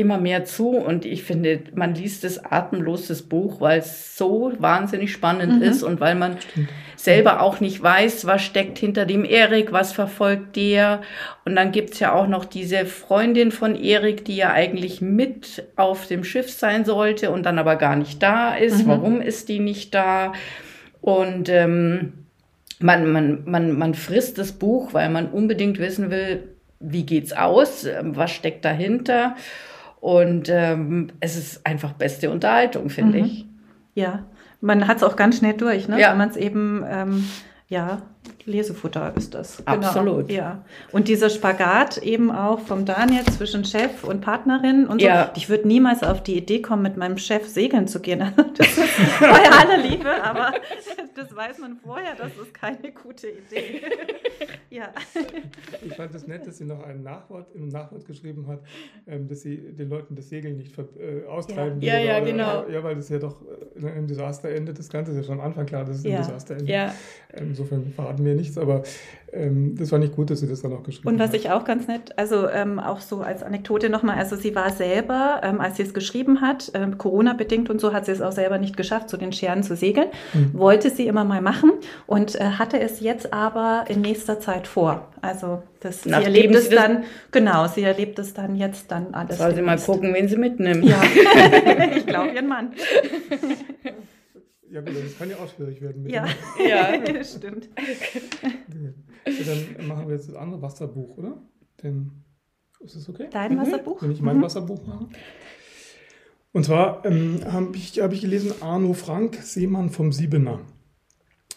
immer 0.00 0.19
mehr 0.19 0.44
zu 0.44 0.70
und 0.70 1.05
ich 1.05 1.23
finde, 1.23 1.61
man 1.75 1.94
liest 1.94 2.25
es 2.25 2.44
atemlos, 2.44 3.06
das 3.06 3.23
Buch, 3.23 3.61
weil 3.61 3.81
es 3.81 4.17
so 4.17 4.52
wahnsinnig 4.58 5.12
spannend 5.12 5.56
mhm. 5.56 5.62
ist 5.62 5.82
und 5.82 6.00
weil 6.00 6.14
man 6.14 6.41
Stimmt. 6.41 6.69
selber 6.97 7.41
auch 7.41 7.61
nicht 7.61 7.82
weiß, 7.82 8.26
was 8.26 8.43
steckt 8.43 8.79
hinter 8.79 9.06
dem 9.06 9.25
Erik, 9.25 9.73
was 9.73 9.93
verfolgt 9.93 10.56
der. 10.56 11.02
Und 11.44 11.55
dann 11.55 11.70
gibt's 11.70 12.00
ja 12.00 12.12
auch 12.12 12.26
noch 12.26 12.44
diese 12.44 12.87
Freundin 12.87 13.52
von 13.52 13.76
Erik, 13.76 14.25
die 14.25 14.37
ja 14.37 14.52
eigentlich 14.52 15.00
mit 15.00 15.64
auf 15.76 16.06
dem 16.06 16.25
Schiff 16.25 16.50
sein 16.50 16.85
sollte 16.85 17.31
und 17.31 17.44
dann 17.44 17.58
aber 17.58 17.76
gar 17.76 17.97
nicht 17.97 18.23
da 18.23 18.55
ist. 18.55 18.85
Mhm. 18.85 18.88
Warum 18.88 19.20
ist 19.20 19.49
die 19.49 19.61
nicht 19.61 19.94
da? 19.94 20.32
Und 21.00 21.49
ähm, 21.49 22.12
man, 22.81 23.12
man, 23.12 23.43
man, 23.44 23.79
man 23.79 23.94
frisst 23.94 24.38
das 24.38 24.52
Buch, 24.52 24.94
weil 24.94 25.11
man 25.11 25.31
unbedingt 25.31 25.79
wissen 25.79 26.11
will, 26.11 26.44
wie 26.80 27.04
geht's 27.04 27.33
aus, 27.33 27.87
was 28.02 28.30
steckt 28.30 28.64
dahinter. 28.64 29.37
Und 30.00 30.49
ähm, 30.49 31.09
es 31.21 31.37
ist 31.37 31.66
einfach 31.66 31.92
beste 31.92 32.30
Unterhaltung, 32.30 32.88
finde 32.90 33.19
mhm. 33.19 33.25
ich. 33.25 33.47
Ja, 33.95 34.25
man 34.61 34.87
hat 34.88 34.99
es 34.99 35.02
auch 35.02 35.16
ganz 35.16 35.38
schnell 35.38 35.54
durch, 35.54 35.88
ne? 35.88 36.00
Ja. 36.00 36.11
wenn 36.11 36.19
man 36.19 36.30
es 36.30 36.37
eben 36.37 36.85
ähm, 36.88 37.25
ja, 37.69 38.02
Lesefutter 38.47 39.12
ist 39.16 39.35
das. 39.35 39.59
Genau. 39.59 39.73
Absolut. 39.73 40.30
Ja. 40.30 40.64
Und 40.92 41.09
dieser 41.09 41.30
Spagat 41.30 41.99
eben 41.99 42.30
auch 42.30 42.61
vom 42.61 42.85
Daniel 42.85 43.25
zwischen 43.25 43.64
Chef 43.64 44.04
und 44.04 44.20
Partnerin 44.20 44.87
und 44.87 45.00
so. 45.00 45.06
Ja. 45.06 45.32
Ich 45.37 45.49
würde 45.49 45.66
niemals 45.66 46.02
auf 46.02 46.23
die 46.23 46.37
Idee 46.37 46.62
kommen, 46.62 46.82
mit 46.82 46.97
meinem 46.97 47.18
Chef 47.18 47.47
segeln 47.47 47.88
zu 47.88 48.00
gehen. 48.00 48.20
das 48.56 48.78
ist 48.78 49.20
bei 49.20 49.50
aller 49.50 49.78
Liebe, 49.78 50.23
aber 50.23 50.52
das 51.14 51.35
weiß 51.35 51.59
man 51.59 51.76
vorher, 51.76 52.14
das 52.16 52.32
ist 52.37 52.54
keine 52.54 52.92
gute 52.92 53.28
Idee. 53.28 53.82
ja. 54.70 54.90
Ich 55.82 55.94
fand 55.94 56.14
es 56.14 56.23
das 56.23 56.26
nett, 56.26 56.47
dass 56.47 56.59
sie 56.59 56.64
noch 56.64 56.82
ein 56.82 57.02
Nachwort 57.02 57.54
im 57.54 57.68
Nachwort 57.68 58.06
geschrieben 58.06 58.47
hat, 58.47 58.61
ähm, 59.06 59.28
dass 59.28 59.42
sie 59.42 59.56
den 59.56 59.88
Leuten 59.88 60.14
das 60.14 60.28
Segeln 60.28 60.56
nicht 60.56 60.76
äh, 60.78 61.26
austreiben 61.26 61.80
ja. 61.80 61.94
will. 61.94 62.04
Ja, 62.06 62.18
ja, 62.18 62.20
genau. 62.20 62.68
Ja, 62.68 62.82
weil 62.82 62.97
das 62.97 63.09
ja 63.09 63.18
doch 63.18 63.37
äh, 63.76 63.99
im 63.99 64.06
Desaster 64.06 64.50
endet. 64.50 64.78
Das 64.78 64.88
Ganze 64.88 65.12
ist 65.12 65.18
ja 65.18 65.25
schon 65.25 65.40
am 65.40 65.47
Anfang 65.47 65.66
klar, 65.66 65.85
dass 65.85 65.99
es 65.99 66.04
ja. 66.04 66.11
im 66.11 66.16
Desaster 66.18 66.54
endet. 66.54 66.68
Ja. 66.68 66.94
Insofern 67.37 67.92
verraten 67.92 68.25
wir 68.25 68.29
nichts, 68.34 68.58
aber 68.58 68.82
ähm, 69.32 69.76
das 69.78 69.92
war 69.92 69.99
nicht 69.99 70.16
gut, 70.16 70.30
dass 70.30 70.40
sie 70.40 70.49
das 70.49 70.62
dann 70.62 70.72
auch 70.72 70.82
geschrieben 70.82 71.06
hat. 71.06 71.12
Und 71.12 71.18
was 71.20 71.28
hat. 71.28 71.37
ich 71.37 71.50
auch 71.50 71.64
ganz 71.64 71.87
nett, 71.87 72.18
also 72.18 72.49
ähm, 72.49 72.78
auch 72.78 73.00
so 73.00 73.20
als 73.20 73.42
Anekdote 73.42 73.88
nochmal, 73.88 74.18
also 74.18 74.34
sie 74.37 74.54
war 74.54 74.70
selber, 74.72 75.40
ähm, 75.44 75.60
als 75.60 75.76
sie 75.76 75.84
es 75.84 75.94
geschrieben 75.94 76.40
hat, 76.40 76.72
ähm, 76.75 76.99
Corona-bedingt 76.99 77.70
und 77.70 77.80
so, 77.80 77.92
hat 77.92 78.06
sie 78.06 78.12
es 78.12 78.20
auch 78.20 78.32
selber 78.32 78.58
nicht 78.58 78.76
geschafft, 78.76 79.08
zu 79.08 79.16
den 79.16 79.32
Scheren 79.32 79.62
zu 79.62 79.76
segeln. 79.76 80.08
Mhm. 80.34 80.58
Wollte 80.58 80.90
sie 80.90 81.06
immer 81.06 81.25
mal 81.25 81.40
machen 81.40 81.72
und 82.06 82.34
äh, 82.34 82.44
hatte 82.58 82.80
es 82.80 83.00
jetzt 83.00 83.32
aber 83.32 83.84
in 83.88 84.00
nächster 84.00 84.40
Zeit 84.40 84.66
vor. 84.66 85.08
Also 85.22 85.62
das, 85.80 86.02
sie 86.02 86.10
erlebt 86.10 86.54
es 86.54 86.68
dann, 86.68 87.04
genau, 87.30 87.68
sie 87.68 87.82
erlebt 87.82 88.18
es 88.18 88.34
dann 88.34 88.56
jetzt 88.56 88.90
dann 88.90 89.14
alles. 89.14 89.38
Soll 89.38 89.54
sie 89.54 89.62
mal 89.62 89.78
gucken, 89.78 90.12
wen 90.12 90.28
sie 90.28 90.37
mitnimmt. 90.37 90.84
Ja, 90.84 91.00
ich 91.96 92.06
glaube 92.06 92.30
ihren 92.30 92.49
Mann. 92.49 92.72
Ja, 94.71 94.81
gut, 94.81 94.95
das 95.05 95.19
kann 95.19 95.29
ja 95.29 95.37
auch 95.37 95.49
schwierig 95.49 95.81
werden. 95.81 96.09
ja, 96.09 96.27
ja. 96.69 97.25
stimmt. 97.25 97.69
Ja, 99.27 99.33
dann 99.77 99.87
machen 99.89 100.07
wir 100.07 100.15
jetzt 100.15 100.29
das 100.29 100.37
andere 100.37 100.62
Wasserbuch, 100.62 101.19
oder? 101.19 101.43
Denn, 101.83 102.12
ist 102.79 102.95
das 102.95 103.09
okay? 103.09 103.27
Dein 103.31 103.55
mhm. 103.55 103.59
Wasserbuch? 103.59 104.00
Wenn 104.03 104.12
ich 104.12 104.21
mein 104.21 104.39
mhm. 104.39 104.43
Wasserbuch 104.43 104.87
mache. 104.87 105.09
Und 106.53 106.65
zwar 106.65 107.05
ähm, 107.05 107.41
habe 107.50 107.77
ich, 107.77 108.00
hab 108.00 108.12
ich 108.12 108.21
gelesen 108.21 108.53
Arno 108.61 108.93
Frank, 108.93 109.37
Seemann 109.43 109.91
vom 109.91 110.12
Siebener. 110.12 110.61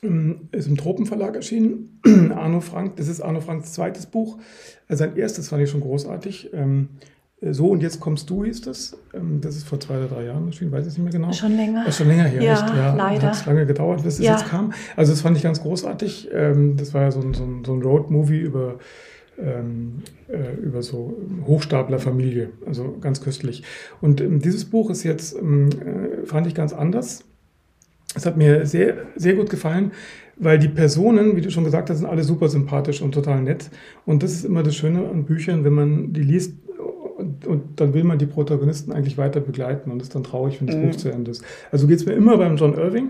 ähm, 0.01 0.49
ist 0.51 0.67
im 0.67 0.77
Tropenverlag 0.77 1.35
erschienen. 1.35 2.01
Arno 2.35 2.61
Frank, 2.61 2.95
das 2.95 3.07
ist 3.07 3.21
Arno 3.21 3.41
Franks 3.41 3.73
zweites 3.73 4.07
Buch. 4.07 4.39
Also 4.87 5.03
sein 5.03 5.17
erstes 5.17 5.49
fand 5.49 5.61
ich 5.61 5.69
schon 5.69 5.81
großartig. 5.81 6.51
Ähm, 6.53 6.89
so, 7.51 7.67
und 7.67 7.83
jetzt 7.83 7.99
kommst 7.99 8.29
du, 8.29 8.45
hieß 8.45 8.61
das. 8.61 8.97
Ähm, 9.13 9.41
das 9.41 9.55
ist 9.55 9.67
vor 9.67 9.79
zwei 9.79 9.97
oder 9.97 10.07
drei 10.07 10.25
Jahren 10.25 10.47
erschienen, 10.47 10.71
weiß 10.71 10.87
ich 10.87 10.93
nicht 10.93 11.03
mehr 11.03 11.11
genau. 11.11 11.31
Schon 11.33 11.55
länger. 11.57 11.79
Das 11.79 11.89
ist 11.89 11.97
schon 11.97 12.07
länger 12.07 12.23
her, 12.23 12.41
ja, 12.41 12.53
echt? 12.53 12.75
Ja, 12.75 12.95
leider. 12.95 13.27
Hat 13.27 13.33
es 13.33 13.45
lange 13.45 13.65
gedauert, 13.65 14.03
bis 14.03 14.19
es 14.19 14.25
ja. 14.25 14.33
jetzt 14.33 14.47
kam. 14.47 14.73
Also, 14.95 15.11
das 15.11 15.21
fand 15.21 15.35
ich 15.37 15.43
ganz 15.43 15.61
großartig. 15.61 16.29
Das 16.77 16.93
war 16.93 17.01
ja 17.01 17.11
so 17.11 17.19
ein, 17.19 17.33
so 17.33 17.43
ein, 17.43 17.63
so 17.65 17.73
ein 17.73 17.81
Road-Movie 17.81 18.39
über, 18.39 18.77
ähm, 19.39 20.03
äh, 20.27 20.55
über 20.61 20.81
so 20.81 21.17
Hochstaplerfamilie. 21.45 22.49
Also 22.65 22.97
ganz 23.01 23.21
köstlich. 23.21 23.63
Und 24.01 24.21
ähm, 24.21 24.39
dieses 24.39 24.65
Buch 24.65 24.89
ist 24.89 25.03
jetzt, 25.03 25.35
ähm, 25.35 25.69
äh, 25.69 26.25
fand 26.25 26.47
ich 26.47 26.55
ganz 26.55 26.73
anders. 26.73 27.23
Es 28.15 28.25
hat 28.25 28.37
mir 28.37 28.65
sehr, 28.65 28.97
sehr 29.15 29.33
gut 29.33 29.49
gefallen, 29.49 29.91
weil 30.35 30.59
die 30.59 30.67
Personen, 30.67 31.35
wie 31.35 31.41
du 31.41 31.49
schon 31.49 31.63
gesagt 31.63 31.89
hast, 31.89 31.97
sind 31.99 32.07
alle 32.07 32.23
super 32.23 32.47
sympathisch 32.47 33.01
und 33.01 33.13
total 33.13 33.41
nett. 33.41 33.69
Und 34.05 34.21
das 34.21 34.33
ist 34.33 34.45
immer 34.45 34.61
das 34.61 34.75
Schöne 34.75 35.07
an 35.09 35.25
Büchern, 35.25 35.63
wenn 35.63 35.73
man 35.73 36.13
die 36.13 36.21
liest 36.21 36.53
und, 37.47 37.79
dann 37.79 37.93
will 37.93 38.03
man 38.03 38.17
die 38.17 38.25
Protagonisten 38.25 38.91
eigentlich 38.91 39.17
weiter 39.17 39.39
begleiten 39.39 39.91
und 39.91 40.01
ist 40.01 40.15
dann 40.15 40.23
traurig, 40.23 40.59
wenn 40.59 40.67
das 40.67 40.75
mhm. 40.75 40.89
Buch 40.89 40.95
zu 40.95 41.09
Ende 41.09 41.31
ist. 41.31 41.43
Also 41.71 41.87
geht 41.87 41.99
es 41.99 42.05
mir 42.05 42.13
immer 42.13 42.37
beim 42.37 42.57
John 42.57 42.73
Irving. 42.73 43.09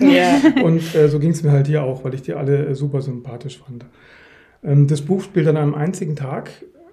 Yeah. 0.00 0.40
und 0.64 0.94
äh, 0.94 1.08
so 1.08 1.18
ging 1.18 1.30
es 1.30 1.42
mir 1.42 1.52
halt 1.52 1.66
hier 1.66 1.82
auch, 1.82 2.04
weil 2.04 2.14
ich 2.14 2.22
die 2.22 2.34
alle 2.34 2.66
äh, 2.66 2.74
super 2.74 3.02
sympathisch 3.02 3.62
fand. 3.64 3.84
Ähm, 4.62 4.86
das 4.86 5.02
Buch 5.02 5.22
spielt 5.22 5.48
an 5.48 5.56
einem 5.56 5.74
einzigen 5.74 6.16
Tag 6.16 6.50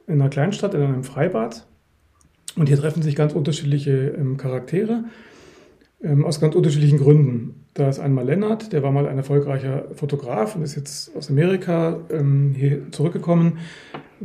in 0.07 0.15
einer 0.15 0.29
Kleinstadt, 0.29 0.73
in 0.73 0.81
einem 0.81 1.03
Freibad. 1.03 1.65
Und 2.55 2.67
hier 2.67 2.77
treffen 2.77 3.01
sich 3.01 3.15
ganz 3.15 3.33
unterschiedliche 3.33 4.09
ähm, 4.17 4.37
Charaktere 4.37 5.05
ähm, 6.03 6.25
aus 6.25 6.39
ganz 6.39 6.55
unterschiedlichen 6.55 6.99
Gründen. 6.99 7.65
Da 7.73 7.89
ist 7.89 7.99
einmal 7.99 8.25
Lennart, 8.25 8.73
der 8.73 8.83
war 8.83 8.91
mal 8.91 9.07
ein 9.07 9.17
erfolgreicher 9.17 9.85
Fotograf 9.95 10.55
und 10.55 10.61
ist 10.61 10.75
jetzt 10.75 11.15
aus 11.15 11.29
Amerika 11.29 12.01
ähm, 12.11 12.53
hier 12.55 12.91
zurückgekommen, 12.91 13.59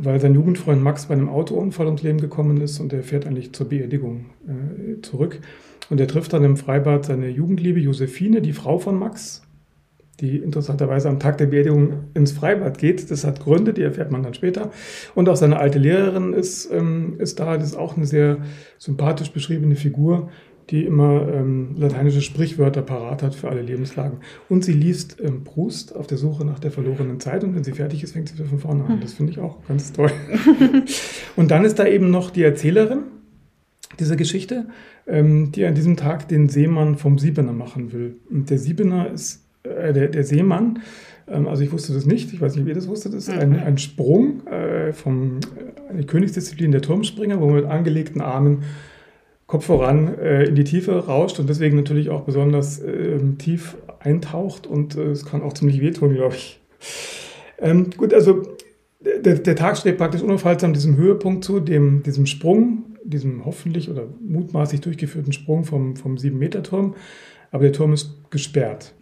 weil 0.01 0.19
sein 0.19 0.33
Jugendfreund 0.33 0.81
Max 0.81 1.07
bei 1.07 1.13
einem 1.13 1.29
Autounfall 1.29 1.87
ums 1.87 2.03
Leben 2.03 2.19
gekommen 2.19 2.61
ist 2.61 2.79
und 2.79 2.91
der 2.91 3.03
fährt 3.03 3.25
eigentlich 3.27 3.53
zur 3.53 3.69
Beerdigung 3.69 4.25
äh, 4.47 5.01
zurück. 5.01 5.39
Und 5.89 5.99
er 5.99 6.07
trifft 6.07 6.33
dann 6.33 6.43
im 6.43 6.57
Freibad 6.57 7.05
seine 7.05 7.29
Jugendliebe 7.29 7.79
Josephine, 7.79 8.41
die 8.41 8.53
Frau 8.53 8.77
von 8.77 8.97
Max, 8.97 9.41
die 10.19 10.37
interessanterweise 10.37 11.09
am 11.09 11.19
Tag 11.19 11.37
der 11.37 11.47
Beerdigung 11.47 12.05
ins 12.13 12.31
Freibad 12.31 12.77
geht. 12.77 13.09
Das 13.09 13.23
hat 13.23 13.39
Gründe, 13.39 13.73
die 13.73 13.81
erfährt 13.81 14.11
man 14.11 14.23
dann 14.23 14.33
später. 14.33 14.71
Und 15.15 15.27
auch 15.27 15.35
seine 15.35 15.57
alte 15.57 15.79
Lehrerin 15.79 16.33
ist, 16.33 16.71
ähm, 16.71 17.15
ist 17.17 17.39
da. 17.39 17.57
Das 17.57 17.69
ist 17.69 17.75
auch 17.75 17.97
eine 17.97 18.05
sehr 18.05 18.37
sympathisch 18.77 19.31
beschriebene 19.31 19.75
Figur, 19.75 20.29
die 20.69 20.85
immer 20.85 21.27
ähm, 21.33 21.75
lateinische 21.77 22.21
Sprichwörter 22.21 22.81
parat 22.81 23.23
hat 23.23 23.33
für 23.33 23.49
alle 23.49 23.61
Lebenslagen. 23.61 24.19
Und 24.49 24.63
sie 24.63 24.73
liest 24.73 25.17
ähm, 25.19 25.43
Proust 25.43 25.95
auf 25.95 26.07
der 26.07 26.17
Suche 26.17 26.45
nach 26.45 26.59
der 26.59 26.71
verlorenen 26.71 27.19
Zeit 27.19 27.43
und 27.43 27.55
wenn 27.55 27.63
sie 27.63 27.71
fertig 27.71 28.03
ist, 28.03 28.13
fängt 28.13 28.29
sie 28.29 28.37
wieder 28.37 28.47
von 28.47 28.59
vorne 28.59 28.85
an. 28.85 28.99
Das 29.01 29.13
finde 29.13 29.31
ich 29.31 29.39
auch 29.39 29.57
ganz 29.67 29.91
toll. 29.93 30.11
und 31.35 31.51
dann 31.51 31.65
ist 31.65 31.79
da 31.79 31.87
eben 31.87 32.11
noch 32.11 32.29
die 32.29 32.43
Erzählerin 32.43 32.99
dieser 33.99 34.15
Geschichte, 34.15 34.67
ähm, 35.07 35.51
die 35.51 35.65
an 35.65 35.73
diesem 35.75 35.97
Tag 35.97 36.27
den 36.27 36.49
Seemann 36.49 36.95
vom 36.95 37.17
Siebener 37.17 37.53
machen 37.53 37.91
will. 37.91 38.17
Und 38.29 38.49
der 38.49 38.59
Siebener 38.59 39.11
ist 39.11 39.45
äh, 39.63 39.91
der, 39.91 40.07
der, 40.07 40.23
Seemann, 40.23 40.79
ähm, 41.27 41.47
also 41.47 41.63
ich 41.63 41.71
wusste 41.71 41.93
das 41.93 42.05
nicht, 42.05 42.31
ich 42.31 42.41
weiß 42.41 42.55
nicht, 42.55 42.65
wie 42.65 42.69
ihr 42.69 42.75
das 42.75 42.87
wusstet, 42.87 43.13
ist 43.13 43.29
ein, 43.29 43.59
ein 43.59 43.77
Sprung 43.77 44.45
äh, 44.47 44.93
vom, 44.93 45.39
äh, 45.57 45.91
eine 45.91 46.03
Königsdisziplin 46.03 46.71
der 46.71 46.81
Turmspringer, 46.81 47.41
wo 47.41 47.47
man 47.47 47.55
mit 47.55 47.65
angelegten 47.65 48.21
Armen 48.21 48.63
Kopf 49.49 49.65
voran 49.65 50.15
äh, 50.19 50.43
in 50.43 50.53
die 50.53 50.63
Tiefe 50.63 51.07
rauscht 51.07 51.39
und 51.39 51.49
deswegen 51.49 51.75
natürlich 51.75 52.11
auch 52.11 52.21
besonders 52.21 52.77
äh, 52.77 53.17
tief 53.39 53.77
eintaucht 53.97 54.67
und 54.67 54.95
äh, 54.95 55.05
es 55.05 55.25
kann 55.25 55.41
auch 55.41 55.53
ziemlich 55.53 55.81
wehtun, 55.81 56.13
glaube 56.13 56.35
ich. 56.35 56.61
Ähm, 57.57 57.89
gut, 57.97 58.13
also 58.13 58.43
der, 58.99 59.33
der, 59.33 59.55
Tag 59.55 59.75
steht 59.75 59.97
praktisch 59.97 60.21
unaufhaltsam 60.21 60.71
diesem 60.71 60.97
Höhepunkt 60.97 61.43
zu, 61.43 61.59
dem, 61.59 62.03
diesem 62.03 62.27
Sprung, 62.27 62.95
diesem 63.03 63.43
hoffentlich 63.43 63.89
oder 63.89 64.03
mutmaßlich 64.21 64.81
durchgeführten 64.81 65.33
Sprung 65.33 65.63
vom, 65.63 65.95
vom 65.95 66.17
7-Meter-Turm, 66.17 66.93
aber 67.49 67.63
der 67.63 67.73
Turm 67.73 67.93
ist 67.93 68.29
gesperrt. 68.29 68.93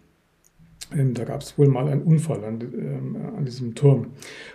Ähm, 0.96 1.12
da 1.12 1.24
gab 1.24 1.42
es 1.42 1.58
wohl 1.58 1.68
mal 1.68 1.88
einen 1.88 2.02
Unfall 2.02 2.42
an, 2.44 2.60
ähm, 2.62 3.16
an, 3.36 3.44
diesem 3.44 3.74
Turm. 3.74 4.06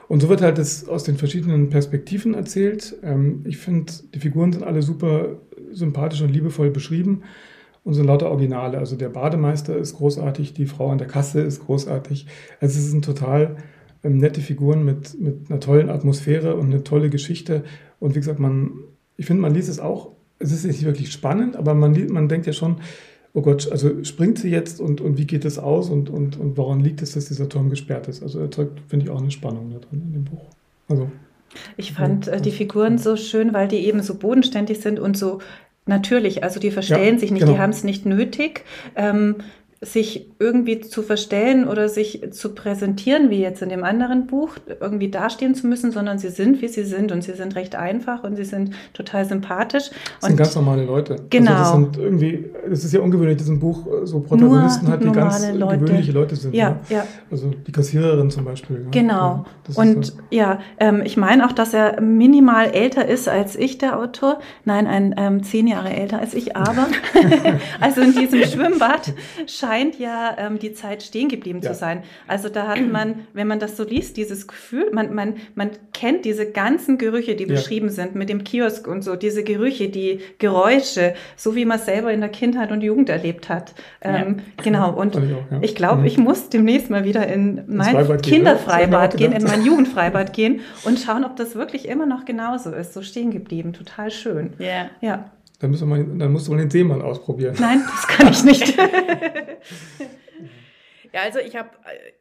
Und 0.07 0.21
so 0.21 0.29
wird 0.29 0.41
halt 0.41 0.57
das 0.57 0.87
aus 0.87 1.03
den 1.03 1.17
verschiedenen 1.17 1.69
Perspektiven 1.69 2.33
erzählt. 2.33 2.95
Ähm, 3.03 3.43
ich 3.45 3.57
finde, 3.57 3.93
die 4.15 4.19
Figuren 4.19 4.51
sind 4.51 4.63
alle 4.63 4.81
super 4.81 5.37
sympathisch 5.73 6.21
und 6.21 6.29
liebevoll 6.29 6.69
beschrieben 6.69 7.23
und 7.83 7.93
sind 7.93 8.07
lauter 8.07 8.29
Originale. 8.29 8.77
Also 8.77 8.95
der 8.95 9.09
Bademeister 9.09 9.77
ist 9.77 9.95
großartig, 9.95 10.53
die 10.53 10.65
Frau 10.65 10.89
an 10.89 10.97
der 10.97 11.07
Kasse 11.07 11.41
ist 11.41 11.65
großartig. 11.65 12.27
Also 12.59 12.79
es 12.79 12.89
sind 12.89 13.05
total 13.05 13.57
ähm, 14.03 14.17
nette 14.17 14.41
Figuren 14.41 14.85
mit, 14.85 15.19
mit 15.19 15.49
einer 15.49 15.59
tollen 15.59 15.89
Atmosphäre 15.89 16.55
und 16.55 16.67
eine 16.67 16.83
tolle 16.83 17.09
Geschichte. 17.09 17.63
Und 17.99 18.15
wie 18.15 18.19
gesagt, 18.19 18.39
man, 18.39 18.71
ich 19.17 19.25
finde, 19.25 19.41
man 19.41 19.53
liest 19.53 19.69
es 19.69 19.79
auch, 19.79 20.11
es 20.39 20.51
ist 20.51 20.65
nicht 20.65 20.83
wirklich 20.83 21.11
spannend, 21.11 21.55
aber 21.55 21.73
man, 21.73 22.07
man 22.11 22.27
denkt 22.27 22.45
ja 22.45 22.53
schon, 22.53 22.77
oh 23.33 23.41
Gott, 23.41 23.71
also 23.71 24.03
springt 24.03 24.39
sie 24.39 24.49
jetzt 24.49 24.79
und, 24.79 25.01
und 25.01 25.17
wie 25.17 25.25
geht 25.25 25.45
es 25.45 25.57
aus 25.57 25.89
und, 25.89 26.09
und, 26.09 26.37
und 26.37 26.57
woran 26.57 26.79
liegt 26.79 27.01
es, 27.01 27.13
dass 27.13 27.25
dieser 27.25 27.49
Turm 27.49 27.69
gesperrt 27.69 28.07
ist? 28.07 28.21
Also 28.21 28.39
erzeugt, 28.39 28.81
finde 28.87 29.05
ich, 29.05 29.11
auch 29.11 29.21
eine 29.21 29.31
Spannung 29.31 29.71
da 29.71 29.79
drin 29.79 30.01
in 30.05 30.13
dem 30.13 30.23
Buch. 30.25 30.45
Also, 30.87 31.09
ich 31.77 31.93
fand 31.93 32.27
äh, 32.27 32.41
die 32.41 32.51
Figuren 32.51 32.97
so 32.97 33.15
schön, 33.15 33.53
weil 33.53 33.67
die 33.67 33.85
eben 33.85 34.01
so 34.01 34.15
bodenständig 34.15 34.81
sind 34.81 34.99
und 34.99 35.17
so 35.17 35.39
natürlich. 35.85 36.43
Also 36.43 36.59
die 36.59 36.71
verstellen 36.71 37.15
ja, 37.15 37.19
sich 37.19 37.31
nicht, 37.31 37.41
genau. 37.41 37.53
die 37.53 37.59
haben 37.59 37.71
es 37.71 37.83
nicht 37.83 38.05
nötig. 38.05 38.63
Ähm, 38.95 39.35
sich 39.85 40.29
irgendwie 40.39 40.79
zu 40.79 41.01
verstellen 41.01 41.67
oder 41.67 41.89
sich 41.89 42.31
zu 42.31 42.53
präsentieren, 42.55 43.29
wie 43.29 43.39
jetzt 43.39 43.61
in 43.61 43.69
dem 43.69 43.83
anderen 43.83 44.27
Buch, 44.27 44.55
irgendwie 44.79 45.09
dastehen 45.09 45.55
zu 45.55 45.67
müssen, 45.67 45.91
sondern 45.91 46.19
sie 46.19 46.29
sind, 46.29 46.61
wie 46.61 46.67
sie 46.67 46.83
sind 46.83 47.11
und 47.11 47.21
sie 47.23 47.33
sind 47.33 47.55
recht 47.55 47.75
einfach 47.75 48.23
und 48.23 48.35
sie 48.35 48.45
sind 48.45 48.71
total 48.93 49.25
sympathisch. 49.25 49.89
Das 50.19 50.29
sind 50.29 50.37
ganz 50.37 50.55
normale 50.55 50.85
Leute. 50.85 51.17
Genau. 51.29 51.51
Also 51.51 51.63
das 51.63 51.71
sind 51.71 51.97
irgendwie, 51.97 52.45
es 52.71 52.83
ist 52.83 52.93
ja 52.93 53.01
ungewöhnlich, 53.01 53.37
dass 53.37 53.49
ein 53.49 53.59
Buch 53.59 53.85
so 54.03 54.21
Protagonisten 54.21 54.85
Nur 54.85 54.93
hat, 54.93 55.03
die 55.03 55.11
ganz 55.11 55.51
Leute. 55.51 55.77
gewöhnliche 55.79 56.11
Leute 56.11 56.35
sind. 56.35 56.55
Ja, 56.55 56.79
ja, 56.89 56.97
ja. 56.97 57.05
Also 57.29 57.51
die 57.65 57.71
Kassiererin 57.71 58.29
zum 58.31 58.45
Beispiel. 58.45 58.83
Ja. 58.85 58.89
Genau. 58.91 59.45
und 59.75 60.05
so. 60.05 60.13
ja, 60.29 60.59
ähm, 60.79 61.01
ich 61.03 61.17
meine 61.17 61.45
auch, 61.45 61.51
dass 61.51 61.73
er 61.73 62.01
minimal 62.01 62.67
älter 62.67 63.07
ist 63.07 63.27
als 63.27 63.55
ich, 63.55 63.77
der 63.77 63.99
Autor. 63.99 64.39
Nein, 64.65 64.87
ein 64.87 65.15
ähm, 65.17 65.43
zehn 65.43 65.67
Jahre 65.67 65.91
älter 65.93 66.19
als 66.19 66.33
ich, 66.33 66.55
aber 66.55 66.87
also 67.79 68.01
in 68.01 68.13
diesem 68.13 68.43
Schwimmbad 68.43 69.13
scheint 69.45 69.72
scheint 69.73 69.97
ja 69.97 70.35
ähm, 70.37 70.59
die 70.59 70.73
Zeit 70.73 71.03
stehen 71.03 71.29
geblieben 71.29 71.61
ja. 71.63 71.71
zu 71.71 71.77
sein. 71.77 72.03
Also 72.27 72.49
da 72.49 72.67
hat 72.67 72.81
man, 72.91 73.27
wenn 73.33 73.47
man 73.47 73.59
das 73.59 73.75
so 73.75 73.83
liest, 73.83 74.17
dieses 74.17 74.47
Gefühl, 74.47 74.91
man, 74.91 75.13
man, 75.13 75.35
man 75.55 75.71
kennt 75.93 76.25
diese 76.25 76.51
ganzen 76.51 76.97
Gerüche, 76.97 77.35
die 77.35 77.45
ja. 77.45 77.49
beschrieben 77.49 77.89
sind 77.89 78.15
mit 78.15 78.29
dem 78.29 78.43
Kiosk 78.43 78.87
und 78.87 79.03
so, 79.03 79.15
diese 79.15 79.43
Gerüche, 79.43 79.89
die 79.89 80.19
Geräusche, 80.37 81.15
so 81.35 81.55
wie 81.55 81.65
man 81.65 81.79
es 81.79 81.85
selber 81.85 82.11
in 82.11 82.19
der 82.19 82.29
Kindheit 82.29 82.71
und 82.71 82.81
Jugend 82.81 83.09
erlebt 83.09 83.49
hat. 83.49 83.73
Ähm, 84.01 84.37
ja. 84.37 84.63
Genau, 84.63 84.93
und 84.93 85.15
ich, 85.15 85.69
ich 85.71 85.75
glaube, 85.75 86.01
mhm. 86.01 86.07
ich 86.07 86.17
muss 86.17 86.49
demnächst 86.49 86.89
mal 86.89 87.03
wieder 87.03 87.25
in 87.27 87.63
mein 87.67 88.21
Kinderfreibad 88.21 89.17
gehen, 89.17 89.31
in 89.31 89.43
mein 89.43 89.65
Jugendfreibad 89.65 90.33
gehen 90.33 90.61
und 90.83 90.99
schauen, 90.99 91.23
ob 91.23 91.35
das 91.35 91.55
wirklich 91.55 91.87
immer 91.87 92.05
noch 92.05 92.25
genauso 92.25 92.71
ist, 92.71 92.93
so 92.93 93.01
stehen 93.01 93.31
geblieben. 93.31 93.73
Total 93.73 94.11
schön. 94.11 94.53
Ja. 94.59 94.89
ja. 95.01 95.31
Dann, 95.63 95.71
müssen 95.71 95.87
wir, 95.87 96.03
dann 96.03 96.33
musst 96.33 96.47
du 96.47 96.51
mal 96.51 96.57
den 96.57 96.69
Seemann 96.69 97.01
ausprobieren. 97.01 97.55
Nein, 97.57 97.81
das 97.89 98.05
kann 98.05 98.33
ich 98.33 98.43
nicht. 98.43 98.77
Ja, 101.15 101.21
also 101.21 101.37
ich 101.37 101.55
habe, 101.55 101.69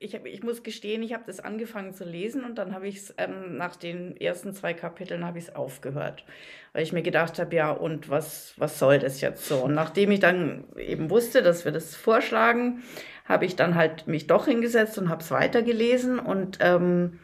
ich, 0.01 0.15
hab, 0.15 0.27
ich 0.27 0.43
muss 0.43 0.63
gestehen, 0.63 1.03
ich 1.03 1.15
habe 1.15 1.23
das 1.27 1.41
angefangen 1.41 1.95
zu 1.95 2.05
lesen 2.05 2.45
und 2.45 2.59
dann 2.59 2.75
habe 2.75 2.87
ich 2.87 2.97
es 2.99 3.15
ähm, 3.17 3.57
nach 3.57 3.75
den 3.75 4.19
ersten 4.19 4.53
zwei 4.53 4.75
Kapiteln 4.75 5.25
habe 5.25 5.39
ich 5.39 5.45
es 5.45 5.55
aufgehört, 5.57 6.27
weil 6.75 6.83
ich 6.83 6.93
mir 6.93 7.01
gedacht 7.01 7.39
habe, 7.39 7.57
ja 7.57 7.71
und 7.71 8.11
was 8.11 8.53
was 8.59 8.79
soll 8.79 8.99
das 8.99 9.23
jetzt 9.23 9.49
so? 9.49 9.61
Und 9.61 9.73
nachdem 9.73 10.11
ich 10.11 10.21
dann 10.21 10.65
eben 10.77 11.09
wusste, 11.09 11.43
dass 11.43 11.65
wir 11.65 11.73
das 11.73 11.97
vorschlagen, 11.97 12.83
habe 13.25 13.47
ich 13.47 13.57
dann 13.57 13.77
halt 13.77 14.09
mich 14.09 14.27
doch 14.27 14.45
hingesetzt 14.45 14.99
und 14.99 15.09
habe 15.09 15.23
es 15.23 15.31
weitergelesen 15.31 16.19
und 16.19 16.59
ähm, 16.61 17.19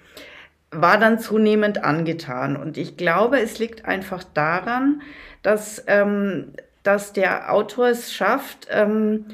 war 0.70 0.98
dann 0.98 1.18
zunehmend 1.18 1.84
angetan. 1.84 2.56
Und 2.56 2.76
ich 2.76 2.96
glaube, 2.96 3.40
es 3.40 3.58
liegt 3.58 3.84
einfach 3.84 4.24
daran, 4.24 5.02
dass, 5.48 5.82
ähm, 5.86 6.52
dass 6.82 7.14
der 7.14 7.50
Autor 7.50 7.88
es 7.88 8.12
schafft, 8.12 8.68
ähm, 8.70 9.24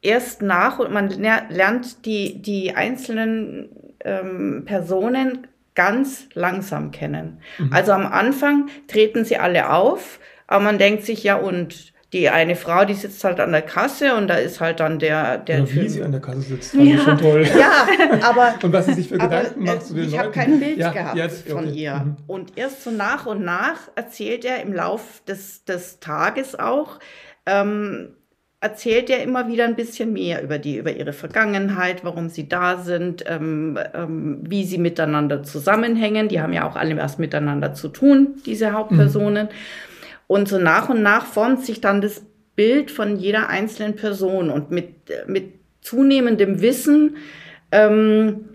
erst 0.00 0.40
nach 0.40 0.78
und 0.78 0.92
man 0.92 1.10
lernt 1.10 2.06
die, 2.06 2.40
die 2.40 2.74
einzelnen 2.74 3.68
ähm, 4.02 4.62
Personen 4.64 5.46
ganz 5.74 6.26
langsam 6.32 6.90
kennen. 6.90 7.38
Mhm. 7.58 7.70
Also 7.70 7.92
am 7.92 8.06
Anfang 8.06 8.68
treten 8.88 9.26
sie 9.26 9.36
alle 9.36 9.70
auf, 9.70 10.20
aber 10.46 10.64
man 10.64 10.78
denkt 10.78 11.04
sich, 11.04 11.22
ja 11.22 11.36
und 11.36 11.91
die 12.12 12.28
eine 12.28 12.56
Frau, 12.56 12.84
die 12.84 12.92
sitzt 12.94 13.24
halt 13.24 13.40
an 13.40 13.52
der 13.52 13.62
Kasse 13.62 14.14
und 14.14 14.28
da 14.28 14.34
ist 14.34 14.60
halt 14.60 14.80
dann 14.80 14.98
der, 14.98 15.38
der 15.38 15.60
ja, 15.60 15.74
Wie 15.74 15.88
sie 15.88 16.02
an 16.02 16.12
der 16.12 16.20
Kasse 16.20 16.42
sitzt, 16.42 16.72
fand 16.72 16.84
ja. 16.84 16.96
ich 16.96 17.02
schon 17.02 17.18
toll. 17.18 17.46
Ja, 17.58 17.86
aber. 18.22 18.54
und 18.62 18.72
was 18.72 18.86
sie 18.86 18.94
sich 18.94 19.08
für 19.08 19.18
Gedanken 19.18 19.64
macht 19.64 19.86
zu 19.86 19.94
den 19.94 20.08
Ich 20.08 20.18
habe 20.18 20.30
kein 20.30 20.60
Bild 20.60 20.76
ja, 20.76 20.90
gehabt 20.90 21.18
okay. 21.18 21.50
von 21.50 21.72
ihr. 21.72 21.94
Mhm. 21.94 22.16
Und 22.26 22.58
erst 22.58 22.84
so 22.84 22.90
nach 22.90 23.24
und 23.24 23.42
nach 23.44 23.78
erzählt 23.94 24.44
er 24.44 24.62
im 24.62 24.74
Lauf 24.74 25.22
des, 25.26 25.64
des 25.64 26.00
Tages 26.00 26.58
auch, 26.58 26.98
ähm, 27.46 28.10
erzählt 28.60 29.08
er 29.08 29.22
immer 29.22 29.48
wieder 29.48 29.64
ein 29.64 29.74
bisschen 29.74 30.12
mehr 30.12 30.42
über 30.42 30.58
die, 30.58 30.76
über 30.76 30.92
ihre 30.92 31.14
Vergangenheit, 31.14 32.04
warum 32.04 32.28
sie 32.28 32.48
da 32.48 32.76
sind, 32.76 33.24
ähm, 33.26 33.78
ähm, 33.94 34.40
wie 34.42 34.64
sie 34.64 34.78
miteinander 34.78 35.42
zusammenhängen. 35.42 36.28
Die 36.28 36.40
haben 36.42 36.52
ja 36.52 36.68
auch 36.68 36.76
alle 36.76 36.96
was 36.98 37.16
miteinander 37.16 37.72
zu 37.72 37.88
tun, 37.88 38.34
diese 38.44 38.72
Hauptpersonen. 38.72 39.46
Mhm. 39.46 39.91
Und 40.32 40.48
so 40.48 40.56
nach 40.56 40.88
und 40.88 41.02
nach 41.02 41.26
formt 41.26 41.62
sich 41.62 41.82
dann 41.82 42.00
das 42.00 42.24
Bild 42.56 42.90
von 42.90 43.18
jeder 43.18 43.50
einzelnen 43.50 43.96
Person 43.96 44.48
und 44.48 44.70
mit, 44.70 44.94
mit 45.26 45.52
zunehmendem 45.82 46.62
Wissen 46.62 47.18
ähm, 47.70 48.46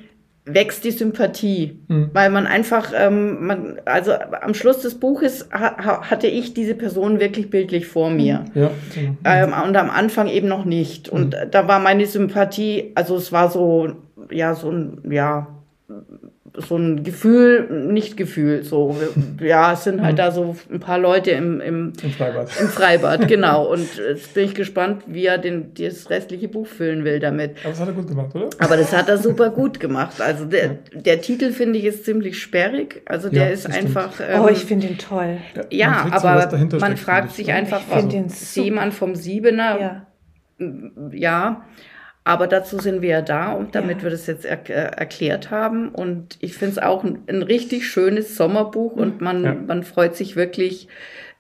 wächst 0.44 0.86
die 0.86 0.90
Sympathie, 0.90 1.78
mhm. 1.88 2.10
weil 2.14 2.32
man 2.32 2.48
einfach, 2.48 2.94
ähm, 2.96 3.46
man, 3.46 3.80
also 3.86 4.12
am 4.14 4.56
Schluss 4.56 4.80
des 4.80 4.96
Buches 4.96 5.50
ha, 5.54 6.10
hatte 6.10 6.26
ich 6.26 6.56
diese 6.56 6.74
Person 6.74 7.20
wirklich 7.20 7.52
bildlich 7.52 7.86
vor 7.86 8.10
mir 8.10 8.46
ja, 8.56 8.72
genau. 8.96 9.16
ähm, 9.24 9.54
und 9.68 9.78
am 9.78 9.92
Anfang 9.92 10.30
eben 10.30 10.48
noch 10.48 10.66
nicht. 10.66 11.10
Und 11.10 11.36
mhm. 11.36 11.52
da 11.52 11.68
war 11.68 11.78
meine 11.78 12.08
Sympathie, 12.08 12.92
also 12.96 13.18
es 13.18 13.32
war 13.32 13.52
so, 13.52 13.92
ja, 14.32 14.56
so 14.56 14.72
ein, 14.72 15.04
ja, 15.12 15.46
so 16.58 16.76
ein 16.76 17.04
Gefühl, 17.04 17.88
nicht 17.92 18.18
Gefühl, 18.18 18.64
so, 18.64 18.96
ja, 19.40 19.74
es 19.74 19.84
sind 19.84 20.02
halt 20.02 20.14
mhm. 20.14 20.18
da 20.18 20.32
so 20.32 20.56
ein 20.72 20.80
paar 20.80 20.98
Leute 20.98 21.32
im, 21.32 21.62
im, 21.62 21.94
Im 22.02 22.12
Freibad. 22.12 22.50
Im 22.60 22.68
Freibad, 22.68 23.28
genau. 23.28 23.72
Und 23.72 23.88
jetzt 23.98 24.34
bin 24.34 24.46
ich 24.46 24.56
gespannt, 24.56 25.04
wie 25.08 25.26
er 25.26 25.38
den, 25.38 25.74
das 25.76 26.10
restliche 26.10 26.48
Buch 26.48 26.66
füllen 26.66 27.04
will 27.04 27.20
damit. 27.20 27.58
Aber 27.64 27.70
das 27.70 27.80
hat 27.80 27.88
er 27.88 27.94
gut 27.94 28.08
gemacht, 28.08 28.36
oder? 28.36 28.50
Aber 28.60 28.78
das 28.78 28.96
hat 28.96 29.08
er 29.08 29.18
super 29.18 29.52
gut 29.52 29.80
gemacht. 29.80 30.20
Also 30.20 30.46
der, 30.46 30.66
ja. 30.66 31.02
der 31.02 31.22
Titel, 31.22 31.52
finde 31.52 31.78
ich, 31.80 31.86
ist 31.86 32.06
ziemlich 32.06 32.42
sperrig. 32.42 33.02
Also 33.06 33.30
der 33.30 33.48
ja, 33.48 33.54
ist 33.54 33.68
einfach. 33.72 34.20
Ähm, 34.20 34.42
oh, 34.42 34.48
ich 34.50 34.66
finde 34.66 34.88
ihn 34.88 34.98
toll. 34.98 35.38
Ja, 35.70 36.08
aber 36.12 36.50
man 36.52 36.70
steckt, 36.70 37.00
fragt 37.00 37.32
sich 37.34 37.52
einfach, 37.52 37.82
was 37.90 38.54
Seemann 38.54 38.92
vom 38.92 39.16
Siebener, 39.16 39.80
ja. 39.80 40.08
ja 41.12 41.66
aber 42.28 42.48
dazu 42.48 42.78
sind 42.78 43.02
wir 43.02 43.10
ja 43.10 43.22
da, 43.22 43.54
und 43.54 43.74
damit 43.74 44.00
ja. 44.00 44.04
wir 44.04 44.10
das 44.10 44.28
jetzt 44.28 44.44
er 44.44 44.60
äh, 44.70 44.98
erklärt 44.98 45.50
haben. 45.50 45.88
Und 45.88 46.38
ich 46.42 46.56
finde 46.56 46.74
es 46.74 46.78
auch 46.78 47.06
ein, 47.06 47.20
ein, 47.28 47.42
richtig 47.42 47.88
schönes 47.88 48.36
Sommerbuch 48.36 48.98
und 48.98 49.22
man, 49.22 49.44
ja. 49.46 49.54
man 49.54 49.84
freut 49.84 50.18
sich 50.18 50.36
wirklich, 50.36 50.90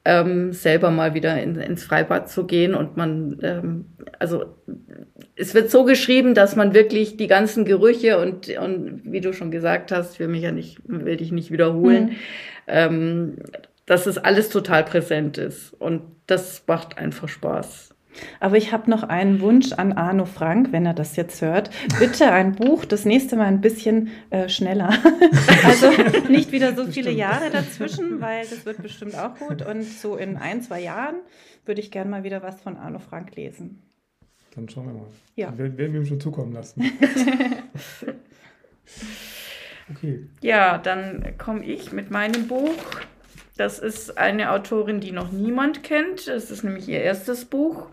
ähm, 0.06 0.53
selber 0.53 0.89
mal 0.89 1.13
wieder 1.13 1.44
in, 1.44 1.58
ins 1.58 1.84
Freibad 1.84 2.29
zu 2.29 2.46
gehen. 2.46 2.74
Und 2.74 2.96
man, 2.96 3.38
ähm, 3.44 3.86
also 4.17 4.46
es 5.36 5.53
wird 5.53 5.70
so 5.70 5.84
geschrieben, 5.84 6.34
dass 6.34 6.56
man 6.56 6.74
wirklich 6.74 7.17
die 7.17 7.27
ganzen 7.27 7.65
Gerüche 7.65 8.17
und, 8.17 8.48
und 8.58 9.01
wie 9.03 9.20
du 9.20 9.34
schon 9.34 9.51
gesagt 9.51 9.91
hast, 9.91 10.22
will 10.22 10.29
mich 10.29 10.44
ja 10.44 10.53
nicht, 10.53 10.79
will 10.86 11.17
dich 11.17 11.34
nicht 11.34 11.51
wiederholen, 11.51 12.06
mhm. 12.06 12.15
ähm, 12.67 13.36
dass 13.86 14.06
es 14.08 14.17
alles 14.17 14.48
total 14.48 14.86
präsent 14.86 15.38
ist. 15.38 15.74
Und 15.74 16.03
das 16.27 16.63
macht 16.65 16.98
einfach 16.98 17.27
Spaß. 17.27 17.94
Aber 18.39 18.57
ich 18.57 18.71
habe 18.71 18.89
noch 18.89 19.03
einen 19.03 19.41
Wunsch 19.41 19.74
an 19.74 19.93
Arno 19.93 20.25
Frank, 20.25 20.71
wenn 20.71 20.86
er 20.86 20.93
das 20.93 21.15
jetzt 21.15 21.41
hört. 21.41 21.69
Bitte 22.00 22.31
ein 22.31 22.55
Buch, 22.55 22.86
das 22.86 23.05
nächste 23.05 23.36
Mal 23.36 23.45
ein 23.45 23.62
bisschen 23.62 24.09
äh, 24.29 24.50
schneller. 24.50 24.93
also 25.65 25.91
nicht 26.29 26.51
wieder 26.51 26.75
so 26.75 26.86
viele 26.86 27.12
Jahre 27.12 27.50
dazwischen, 27.50 28.21
weil 28.21 28.41
das 28.41 28.65
wird 28.65 28.81
bestimmt 28.81 29.15
auch 29.15 29.36
gut. 29.36 29.65
Und 29.65 29.83
so 29.83 30.15
in 30.15 30.38
ein, 30.38 30.62
zwei 30.62 30.81
Jahren 30.81 31.15
würde 31.65 31.81
ich 31.81 31.91
gerne 31.91 32.09
mal 32.09 32.24
wieder 32.24 32.43
was 32.43 32.62
von 32.62 32.77
Arno 32.77 33.00
Frank 33.00 33.36
lesen. 33.36 33.81
Dann 34.55 34.67
schauen 34.69 34.88
wir 34.88 34.93
mal. 34.93 35.07
Ja. 35.36 35.47
Dann 35.51 35.77
werden 35.77 35.93
wir 35.93 36.01
ihm 36.01 36.05
schon 36.05 36.19
zukommen 36.19 36.53
lassen. 36.53 36.81
okay. 39.91 40.25
Ja, 40.41 40.79
dann 40.79 41.36
komme 41.38 41.63
ich 41.63 41.91
mit 41.91 42.09
meinem 42.09 42.47
Buch. 42.47 42.74
Das 43.55 43.79
ist 43.79 44.17
eine 44.17 44.51
Autorin, 44.51 45.00
die 45.00 45.12
noch 45.12 45.31
niemand 45.31 45.83
kennt. 45.83 46.27
Das 46.27 46.50
ist 46.50 46.63
nämlich 46.63 46.88
ihr 46.88 47.01
erstes 47.01 47.45
Buch. 47.45 47.88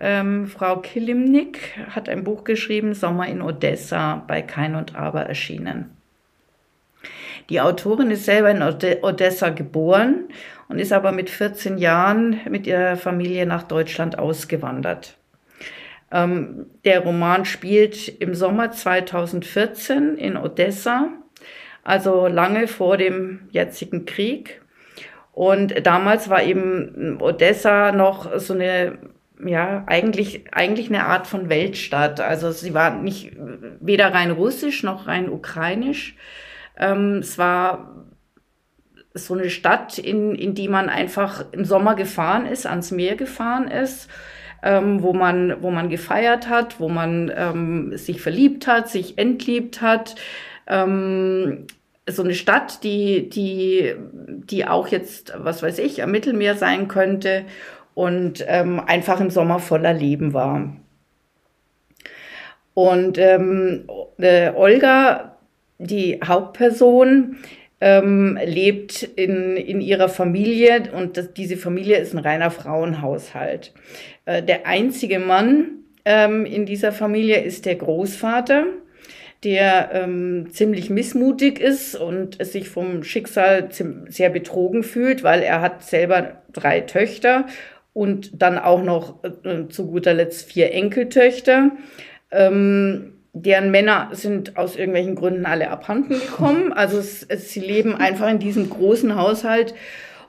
Ähm, 0.00 0.46
Frau 0.46 0.76
Kilimnik 0.76 1.76
hat 1.90 2.08
ein 2.08 2.24
Buch 2.24 2.44
geschrieben, 2.44 2.94
Sommer 2.94 3.26
in 3.26 3.42
Odessa, 3.42 4.22
bei 4.26 4.42
Kein 4.42 4.74
und 4.74 4.94
Aber 4.94 5.22
erschienen. 5.22 5.96
Die 7.48 7.60
Autorin 7.60 8.10
ist 8.10 8.26
selber 8.26 8.50
in 8.50 8.62
Odessa 8.62 9.48
geboren 9.48 10.28
und 10.68 10.78
ist 10.78 10.92
aber 10.92 11.12
mit 11.12 11.30
14 11.30 11.78
Jahren 11.78 12.40
mit 12.48 12.66
ihrer 12.66 12.96
Familie 12.96 13.46
nach 13.46 13.62
Deutschland 13.62 14.18
ausgewandert. 14.18 15.16
Ähm, 16.12 16.66
der 16.84 17.00
Roman 17.00 17.44
spielt 17.44 18.08
im 18.20 18.34
Sommer 18.34 18.70
2014 18.70 20.16
in 20.16 20.36
Odessa, 20.36 21.08
also 21.84 22.26
lange 22.26 22.68
vor 22.68 22.98
dem 22.98 23.48
jetzigen 23.50 24.04
Krieg. 24.04 24.60
Und 25.32 25.86
damals 25.86 26.28
war 26.28 26.42
eben 26.42 27.18
Odessa 27.20 27.92
noch 27.92 28.38
so 28.38 28.54
eine 28.54 28.98
ja, 29.44 29.84
eigentlich, 29.86 30.52
eigentlich 30.52 30.88
eine 30.88 31.06
Art 31.06 31.26
von 31.26 31.48
Weltstadt. 31.48 32.20
Also 32.20 32.50
sie 32.50 32.74
war 32.74 32.94
nicht 32.94 33.32
weder 33.80 34.12
rein 34.12 34.30
russisch 34.30 34.82
noch 34.82 35.06
rein 35.06 35.28
ukrainisch. 35.28 36.16
Ähm, 36.76 37.18
es 37.18 37.38
war 37.38 38.06
so 39.14 39.34
eine 39.34 39.50
Stadt, 39.50 39.98
in, 39.98 40.34
in 40.34 40.54
die 40.54 40.68
man 40.68 40.88
einfach 40.88 41.44
im 41.52 41.64
Sommer 41.64 41.94
gefahren 41.94 42.46
ist, 42.46 42.66
ans 42.66 42.90
Meer 42.90 43.16
gefahren 43.16 43.68
ist, 43.68 44.08
ähm, 44.62 45.02
wo, 45.02 45.12
man, 45.12 45.62
wo 45.62 45.70
man 45.70 45.88
gefeiert 45.88 46.48
hat, 46.48 46.80
wo 46.80 46.88
man 46.88 47.32
ähm, 47.34 47.96
sich 47.96 48.20
verliebt 48.20 48.66
hat, 48.66 48.88
sich 48.88 49.18
entliebt 49.18 49.80
hat. 49.80 50.16
Ähm, 50.66 51.66
so 52.08 52.22
eine 52.22 52.34
Stadt, 52.34 52.84
die, 52.84 53.28
die, 53.28 53.94
die 54.00 54.66
auch 54.66 54.88
jetzt, 54.88 55.34
was 55.36 55.62
weiß 55.62 55.78
ich, 55.78 56.02
am 56.02 56.10
Mittelmeer 56.10 56.54
sein 56.54 56.88
könnte 56.88 57.44
und 57.98 58.44
ähm, 58.46 58.78
einfach 58.78 59.20
im 59.20 59.28
Sommer 59.28 59.58
voller 59.58 59.92
Leben 59.92 60.32
war. 60.32 60.72
Und 62.72 63.18
ähm, 63.18 63.88
äh, 64.18 64.52
Olga, 64.54 65.36
die 65.78 66.20
Hauptperson, 66.24 67.38
ähm, 67.80 68.38
lebt 68.44 69.02
in, 69.02 69.56
in 69.56 69.80
ihrer 69.80 70.08
Familie 70.08 70.92
und 70.96 71.16
das, 71.16 71.32
diese 71.32 71.56
Familie 71.56 71.98
ist 71.98 72.14
ein 72.14 72.20
reiner 72.20 72.52
Frauenhaushalt. 72.52 73.74
Äh, 74.26 74.44
der 74.44 74.68
einzige 74.68 75.18
Mann 75.18 75.82
ähm, 76.04 76.46
in 76.46 76.66
dieser 76.66 76.92
Familie 76.92 77.40
ist 77.40 77.66
der 77.66 77.74
Großvater, 77.74 78.66
der 79.42 79.90
ähm, 79.92 80.46
ziemlich 80.52 80.88
missmutig 80.88 81.58
ist 81.58 81.96
und 81.96 82.44
sich 82.46 82.68
vom 82.68 83.02
Schicksal 83.02 83.70
sehr 84.08 84.30
betrogen 84.30 84.84
fühlt, 84.84 85.24
weil 85.24 85.42
er 85.42 85.60
hat 85.60 85.82
selber 85.82 86.42
drei 86.52 86.82
Töchter 86.82 87.46
und 87.92 88.42
dann 88.42 88.58
auch 88.58 88.82
noch 88.82 89.24
äh, 89.24 89.68
zu 89.68 89.86
guter 89.86 90.14
Letzt 90.14 90.50
vier 90.50 90.72
Enkeltöchter. 90.72 91.72
Ähm, 92.30 93.14
deren 93.32 93.70
Männer 93.70 94.10
sind 94.12 94.56
aus 94.56 94.76
irgendwelchen 94.76 95.14
Gründen 95.14 95.46
alle 95.46 95.70
abhanden 95.70 96.14
gekommen. 96.14 96.72
Also 96.78 96.98
es, 96.98 97.22
es, 97.24 97.50
sie 97.50 97.60
leben 97.60 97.94
einfach 97.94 98.28
in 98.30 98.38
diesem 98.38 98.70
großen 98.70 99.16
Haushalt 99.16 99.74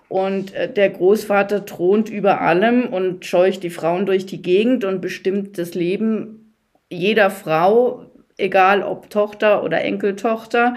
und 0.07 0.53
äh, 0.55 0.71
der 0.71 0.89
Großvater 0.89 1.65
thront 1.65 2.09
über 2.09 2.41
allem 2.41 2.87
und 2.87 3.25
scheucht 3.25 3.63
die 3.63 3.69
Frauen 3.69 4.05
durch 4.05 4.25
die 4.25 4.41
Gegend 4.41 4.83
und 4.83 5.01
bestimmt 5.01 5.57
das 5.57 5.75
Leben 5.75 6.55
jeder 6.89 7.29
Frau, 7.29 8.05
egal 8.37 8.83
ob 8.83 9.09
Tochter 9.09 9.63
oder 9.63 9.81
Enkeltochter 9.81 10.75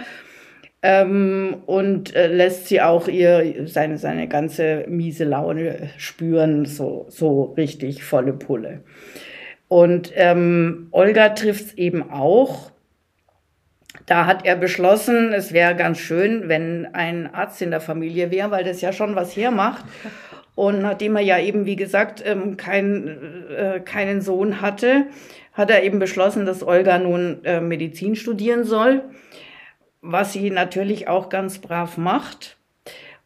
ähm, 0.83 1.63
und 1.67 2.15
äh, 2.15 2.27
lässt 2.27 2.67
sie 2.67 2.81
auch 2.81 3.07
ihr 3.07 3.67
seine, 3.67 3.99
seine 3.99 4.27
ganze 4.27 4.85
miese 4.89 5.25
Laune 5.25 5.91
spüren, 5.97 6.67
so, 6.67 7.07
so 7.09 7.55
richtig 7.57 8.03
volle 8.03 8.33
Pulle. 8.33 8.81
Und 9.69 10.13
ähm, 10.17 10.89
Olga 10.91 11.31
trifft 11.31 11.67
es 11.67 11.79
eben 11.79 12.11
auch. 12.11 12.73
Da 14.07 14.27
hat 14.27 14.45
er 14.45 14.57
beschlossen, 14.57 15.33
es 15.33 15.53
wäre 15.53 15.77
ganz 15.77 15.99
schön, 15.99 16.49
wenn 16.49 16.89
ein 16.93 17.33
Arzt 17.33 17.63
in 17.63 17.71
der 17.71 17.81
Familie 17.81 18.33
wäre, 18.33 18.51
weil 18.51 18.65
das 18.65 18.81
ja 18.81 18.93
schon 18.93 19.15
was 19.15 19.37
hermacht. 19.37 19.85
Und 20.57 20.83
nachdem 20.83 21.17
er 21.17 21.23
ja 21.23 21.39
eben, 21.39 21.65
wie 21.65 21.77
gesagt, 21.77 22.23
ähm, 22.27 22.57
kein, 22.57 23.47
äh, 23.57 23.81
keinen 23.81 24.21
Sohn 24.21 24.61
hatte, 24.61 25.07
hat 25.53 25.71
er 25.71 25.85
eben 25.85 26.01
beschlossen, 26.01 26.45
dass 26.45 26.67
Olga 26.67 26.99
nun 26.99 27.45
äh, 27.45 27.61
Medizin 27.61 28.17
studieren 28.17 28.65
soll 28.65 29.03
was 30.03 30.33
sie 30.33 30.51
natürlich 30.51 31.09
auch 31.09 31.29
ganz 31.29 31.61
brav 31.61 31.97
macht, 31.97 32.59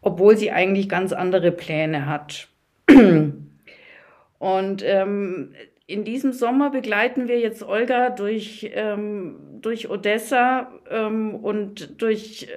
obwohl 0.02 0.36
sie 0.36 0.52
eigentlich 0.52 0.88
ganz 0.88 1.12
andere 1.12 1.50
Pläne 1.50 2.06
hat. 2.06 2.48
Und 4.38 4.82
ähm, 4.84 5.54
in 5.86 6.04
diesem 6.04 6.32
Sommer 6.32 6.70
begleiten 6.70 7.26
wir 7.28 7.38
jetzt 7.38 7.62
Olga 7.62 8.10
durch, 8.10 8.70
ähm, 8.74 9.36
durch 9.60 9.88
Odessa 9.88 10.70
ähm, 10.90 11.34
und 11.36 12.00
durch, 12.02 12.48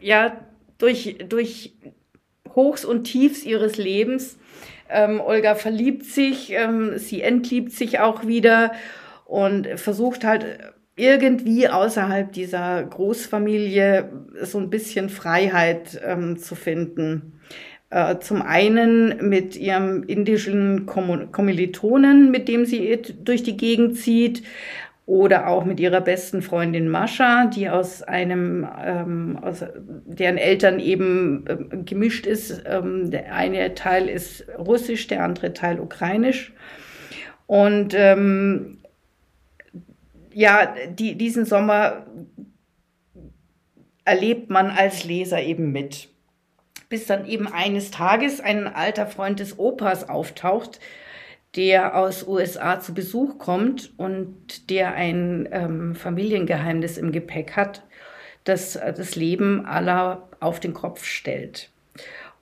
ja, 0.00 0.40
durch, 0.78 1.18
durch 1.28 1.72
Hochs 2.54 2.84
und 2.84 3.04
Tiefs 3.04 3.44
ihres 3.44 3.76
Lebens. 3.76 4.38
Ähm, 4.88 5.20
Olga 5.20 5.54
verliebt 5.54 6.06
sich, 6.06 6.52
ähm, 6.52 6.98
sie 6.98 7.22
entliebt 7.22 7.72
sich 7.72 7.98
auch 7.98 8.26
wieder 8.26 8.72
und 9.24 9.66
versucht 9.76 10.24
halt 10.24 10.72
irgendwie 11.02 11.68
außerhalb 11.68 12.32
dieser 12.32 12.82
Großfamilie 12.84 14.08
so 14.42 14.58
ein 14.58 14.70
bisschen 14.70 15.08
Freiheit 15.08 16.00
ähm, 16.04 16.38
zu 16.38 16.54
finden. 16.54 17.40
Äh, 17.90 18.20
zum 18.20 18.40
einen 18.40 19.28
mit 19.28 19.56
ihrem 19.56 20.04
indischen 20.04 20.86
Kommilitonen, 20.86 22.30
mit 22.30 22.48
dem 22.48 22.64
sie 22.64 23.02
durch 23.22 23.42
die 23.42 23.56
Gegend 23.56 23.98
zieht, 23.98 24.42
oder 25.04 25.48
auch 25.48 25.64
mit 25.64 25.80
ihrer 25.80 26.00
besten 26.00 26.42
Freundin 26.42 26.88
Mascha, 26.88 27.46
die 27.46 27.68
aus 27.68 28.02
einem, 28.02 28.66
ähm, 28.86 29.38
aus, 29.42 29.64
deren 30.06 30.38
Eltern 30.38 30.78
eben 30.78 31.44
äh, 31.48 31.76
gemischt 31.84 32.24
ist. 32.24 32.62
Ähm, 32.66 33.10
der 33.10 33.34
eine 33.34 33.74
Teil 33.74 34.08
ist 34.08 34.46
russisch, 34.56 35.08
der 35.08 35.24
andere 35.24 35.52
Teil 35.52 35.80
ukrainisch. 35.80 36.52
Und 37.46 37.94
ähm, 37.94 38.78
ja, 40.34 40.74
die, 40.88 41.16
diesen 41.16 41.44
Sommer 41.44 42.06
erlebt 44.04 44.50
man 44.50 44.70
als 44.70 45.04
Leser 45.04 45.40
eben 45.42 45.72
mit 45.72 46.08
bis 46.92 47.06
dann 47.06 47.24
eben 47.26 47.48
eines 47.48 47.90
Tages 47.90 48.42
ein 48.42 48.66
alter 48.66 49.06
Freund 49.06 49.40
des 49.40 49.58
Opas 49.58 50.10
auftaucht, 50.10 50.78
der 51.56 51.96
aus 51.96 52.28
USA 52.28 52.80
zu 52.80 52.92
Besuch 52.92 53.38
kommt 53.38 53.98
und 53.98 54.68
der 54.68 54.92
ein 54.92 55.48
ähm, 55.52 55.94
Familiengeheimnis 55.94 56.98
im 56.98 57.10
Gepäck 57.10 57.56
hat, 57.56 57.82
das 58.44 58.74
das 58.74 59.16
Leben 59.16 59.64
aller 59.64 60.28
auf 60.38 60.60
den 60.60 60.74
Kopf 60.74 61.06
stellt. 61.06 61.70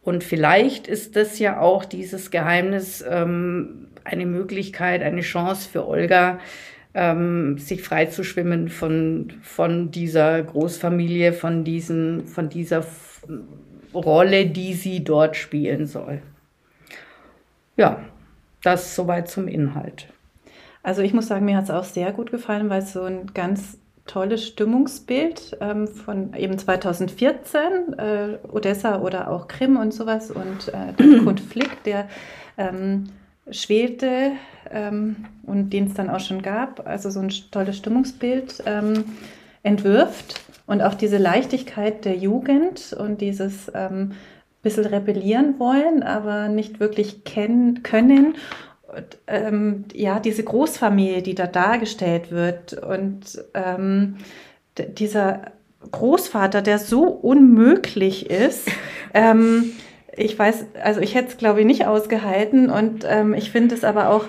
Und 0.03 0.25
vielleicht 0.25 0.89
ist 0.89 1.15
das 1.15 1.39
ja 1.39 1.61
auch 1.61 1.85
dieses 1.85 2.33
Geheimnis 2.33 3.05
ähm, 3.09 3.87
eine 4.03 4.27
Möglichkeit, 4.27 5.05
eine 5.05 5.21
Chance 5.21 5.69
für 5.69 5.87
Olga, 5.87 6.41
ähm, 6.95 7.59
sich 7.59 7.83
freizuschwimmen 7.83 8.69
von, 8.69 9.33
von 9.43 9.91
dieser 9.91 10.43
Großfamilie, 10.43 11.33
von, 11.33 11.65
diesen, 11.65 12.27
von 12.27 12.49
dieser 12.49 12.85
Rolle, 13.95 14.47
die 14.47 14.75
sie 14.75 15.05
dort 15.05 15.37
spielen 15.37 15.87
soll. 15.87 16.23
Ja, 17.77 18.01
das 18.63 18.95
soweit 18.95 19.29
zum 19.29 19.49
Inhalt. 19.49 20.09
Also 20.83 21.03
ich 21.03 21.13
muss 21.13 21.29
sagen, 21.29 21.45
mir 21.45 21.57
hat 21.57 21.65
es 21.65 21.71
auch 21.71 21.85
sehr 21.85 22.13
gut 22.13 22.31
gefallen, 22.31 22.71
weil 22.71 22.83
es 22.83 22.93
so 22.93 23.03
ein 23.03 23.33
ganz 23.35 23.79
tolles 24.07 24.47
Stimmungsbild 24.47 25.57
ähm, 25.61 25.87
von 25.87 26.35
eben 26.35 26.59
2014, 26.59 27.61
äh, 27.97 28.39
Odessa 28.51 29.01
oder 29.01 29.31
auch 29.31 29.47
Krim 29.47 29.77
und 29.77 29.95
sowas 29.95 30.31
und 30.31 30.69
äh, 30.69 30.93
der 30.99 31.19
Konflikt, 31.25 31.87
der 31.87 32.09
ähm, 32.59 33.05
schwelte 33.51 34.33
ähm, 34.71 35.27
und 35.47 35.71
den 35.71 35.87
es 35.87 35.95
dann 35.95 36.11
auch 36.11 36.21
schon 36.21 36.43
gab, 36.43 36.87
also 36.87 37.11
so 37.11 37.21
ein 37.21 37.33
tolles 37.51 37.77
Stimmungsbild 37.77 38.63
ähm, 38.67 39.05
entwirft 39.63 40.41
und 40.67 40.83
auch 40.83 40.95
diese 40.95 41.19
Leichtigkeit 41.19 42.05
der 42.05 42.17
Jugend 42.17 42.93
und 42.93 43.21
dieses 43.21 43.71
ähm, 43.75 44.13
bisschen 44.63 44.87
rebellieren 44.87 45.59
wollen, 45.59 46.03
aber 46.03 46.49
nicht 46.49 46.81
wirklich 46.81 47.25
kennen 47.25 47.83
können. 47.83 48.37
Und, 48.87 49.19
ähm, 49.27 49.85
ja, 49.95 50.21
diese 50.21 50.45
Großfamilie, 50.45 51.23
die 51.23 51.35
da 51.35 51.47
dargestellt 51.47 52.31
wird 52.31 52.75
und 52.75 53.43
ähm, 53.55 54.17
dieser 54.77 55.53
Großvater, 55.91 56.63
der 56.63 56.79
so 56.79 57.05
unmöglich 57.05 58.31
ist. 58.31 58.69
ich 60.17 60.39
weiß, 60.39 60.67
also 60.83 61.01
ich 61.01 61.15
hätte 61.15 61.29
es, 61.29 61.37
glaube 61.37 61.61
ich, 61.61 61.67
nicht 61.67 61.87
ausgehalten 61.87 62.71
und 62.71 63.05
ähm, 63.09 63.35
ich 63.35 63.51
finde 63.51 63.75
es 63.75 63.85
aber 63.85 64.11
auch, 64.11 64.25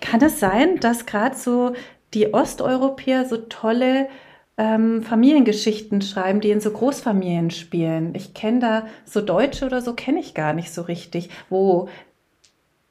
kann 0.00 0.22
es 0.22 0.38
sein, 0.38 0.78
dass 0.80 1.06
gerade 1.06 1.36
so 1.36 1.72
die 2.14 2.34
Osteuropäer 2.34 3.24
so 3.24 3.38
tolle 3.38 4.08
ähm, 4.58 5.02
Familiengeschichten 5.02 6.02
schreiben, 6.02 6.40
die 6.40 6.50
in 6.50 6.60
so 6.60 6.70
Großfamilien 6.70 7.50
spielen. 7.50 8.14
Ich 8.14 8.34
kenne 8.34 8.58
da 8.60 8.86
so 9.04 9.20
Deutsche 9.20 9.64
oder 9.64 9.80
so, 9.80 9.94
kenne 9.94 10.20
ich 10.20 10.34
gar 10.34 10.52
nicht 10.52 10.72
so 10.72 10.82
richtig, 10.82 11.30
wo 11.48 11.88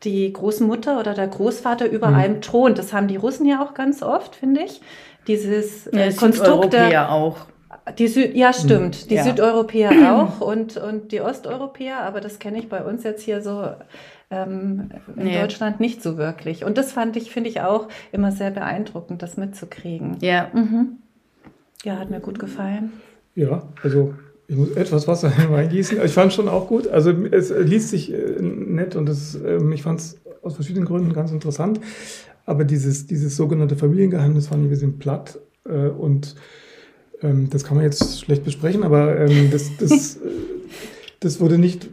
die 0.04 0.34
Großmutter 0.34 1.00
oder 1.00 1.14
der 1.14 1.28
Großvater 1.28 1.88
über 1.88 2.10
mhm. 2.10 2.16
einem 2.16 2.42
thront. 2.42 2.80
Das 2.80 2.94
haben 2.94 3.08
die 3.08 3.18
Russen 3.18 3.46
ja 3.46 3.64
auch 3.64 3.76
ganz 3.76 4.02
oft, 4.02 4.36
finde 4.36 4.64
ich. 4.64 4.82
Dieses 5.28 5.86
äh, 5.88 6.10
ja, 6.10 6.16
Konstrukt 6.16 6.74
der, 6.74 7.12
auch. 7.12 7.46
Die 7.98 8.08
Süd, 8.08 8.36
ja, 8.36 8.54
stimmt. 8.54 9.10
Die 9.10 9.16
ja. 9.16 9.24
Südeuropäer 9.24 9.92
auch 10.14 10.42
und, 10.42 10.78
und 10.78 11.12
die 11.12 11.22
Osteuropäer, 11.22 11.98
aber 11.98 12.22
das 12.22 12.40
kenne 12.40 12.60
ich 12.60 12.70
bei 12.70 12.84
uns 12.84 13.04
jetzt 13.04 13.24
hier 13.24 13.42
so 13.42 13.66
ähm, 14.30 14.90
in 15.16 15.26
nee. 15.26 15.40
Deutschland 15.40 15.80
nicht 15.80 16.02
so 16.02 16.18
wirklich. 16.18 16.64
Und 16.64 16.78
das 16.78 16.92
fand 16.92 17.18
ich, 17.18 17.32
finde 17.32 17.50
ich 17.50 17.62
auch 17.62 17.88
immer 18.12 18.32
sehr 18.32 18.52
beeindruckend, 18.52 19.22
das 19.22 19.38
mitzukriegen. 19.38 20.18
Ja. 20.22 20.50
Mhm. 20.54 20.98
Ja, 21.84 21.98
hat 21.98 22.12
mir 22.12 22.20
gut 22.20 22.40
gefallen. 22.40 22.94
Ja, 23.34 23.64
also 23.82 24.14
ich 24.48 24.56
muss 24.56 24.72
etwas 24.72 25.08
Wasser 25.08 25.32
reingießen. 25.50 26.00
Ich 26.04 26.12
fand 26.12 26.30
es 26.30 26.36
schon 26.36 26.48
auch 26.48 26.68
gut. 26.68 26.88
Also 26.88 27.12
es 27.12 27.50
liest 27.50 27.90
sich 27.90 28.14
äh, 28.14 28.42
nett 28.42 28.96
und 28.96 29.08
das, 29.08 29.36
ähm, 29.36 29.72
ich 29.72 29.84
fand 29.84 30.00
es 30.00 30.20
aus 30.44 30.56
verschiedenen 30.56 30.86
Gründen 30.86 31.14
ganz 31.14 31.32
interessant. 31.32 31.80
Aber 32.46 32.64
dieses, 32.64 33.08
dieses 33.08 33.36
sogenannte 33.36 33.76
Familiengeheimnis 33.76 34.48
fand 34.48 34.62
ich 34.62 34.68
ein 34.68 34.70
bisschen 34.70 35.00
platt 35.00 35.40
äh, 35.66 35.88
und 35.88 36.36
ähm, 37.24 37.50
das 37.50 37.64
kann 37.64 37.78
man 37.78 37.86
jetzt 37.86 38.22
schlecht 38.22 38.44
besprechen, 38.44 38.84
aber 38.84 39.20
ähm, 39.20 39.50
das, 39.52 39.72
das, 39.78 40.20
das 41.20 41.40
wurde 41.40 41.58
nicht, 41.58 41.90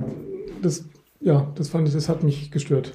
das, 0.62 0.84
ja, 1.20 1.50
das 1.54 1.68
fand 1.68 1.88
ich, 1.88 1.94
das 1.94 2.08
hat 2.08 2.22
mich 2.22 2.50
gestört. 2.50 2.92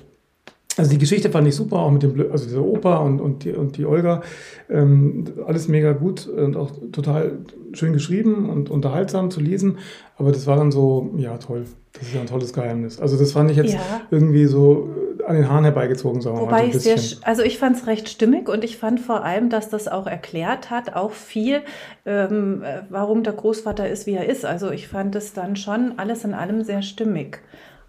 Also 0.76 0.90
die 0.90 0.98
Geschichte 0.98 1.30
fand 1.30 1.48
ich 1.48 1.56
super, 1.56 1.78
auch 1.78 1.92
mit 1.92 2.02
dem, 2.02 2.32
also 2.32 2.46
dieser 2.46 2.64
Opa 2.64 2.98
und, 2.98 3.22
und, 3.22 3.44
die, 3.44 3.52
und 3.52 3.78
die 3.78 3.86
Olga. 3.86 4.24
Ähm, 4.70 5.26
alles 5.46 5.68
mega 5.68 5.94
gut 5.94 6.28
und 6.28 6.56
auch 6.56 6.72
total 6.92 7.40
schön 7.74 7.94
geschrieben 7.94 8.50
und 8.50 8.72
unterhaltsam 8.72 9.30
zu 9.30 9.40
lesen. 9.40 9.78
Aber 10.18 10.32
das 10.32 10.48
war 10.48 10.58
dann 10.58 10.72
so, 10.72 11.14
ja 11.18 11.38
toll, 11.38 11.66
das 11.94 12.04
ist 12.04 12.16
ja 12.16 12.22
ein 12.22 12.28
tolles 12.28 12.54
Geheimnis. 12.54 13.00
Also 13.00 13.18
das 13.18 13.34
fand 13.34 13.52
ich 13.52 13.58
jetzt 13.58 13.74
ja. 13.74 14.02
irgendwie 14.10 14.46
so 14.46 14.90
an 15.28 15.36
den 15.36 15.50
Haaren 15.50 15.64
herbeigezogen, 15.64 16.22
sagen 16.22 16.38
wir 16.38 16.42
Wobei 16.42 16.68
mal. 16.68 16.74
So 16.74 16.80
sehr, 16.80 16.98
also 17.24 17.44
ich 17.44 17.58
fand 17.58 17.78
es 17.78 17.88
recht 17.88 18.10
stimmig 18.10 18.50
und 18.50 18.64
ich 18.64 18.78
fand 18.78 19.00
vor 19.00 19.24
allem, 19.24 19.50
dass 19.50 19.70
das 19.70 19.88
auch 19.88 20.08
erklärt 20.08 20.70
hat, 20.70 20.96
auch 20.96 21.12
viel, 21.12 21.62
ähm, 22.06 22.64
warum 22.90 23.24
der 23.24 23.34
Großvater 23.34 23.88
ist, 23.88 24.08
wie 24.08 24.14
er 24.14 24.28
ist. 24.28 24.46
Also 24.46 24.72
ich 24.72 24.88
fand 24.88 25.16
es 25.16 25.34
dann 25.34 25.56
schon 25.56 25.94
alles 25.98 26.24
in 26.24 26.34
allem 26.34 26.64
sehr 26.64 26.82
stimmig, 26.82 27.40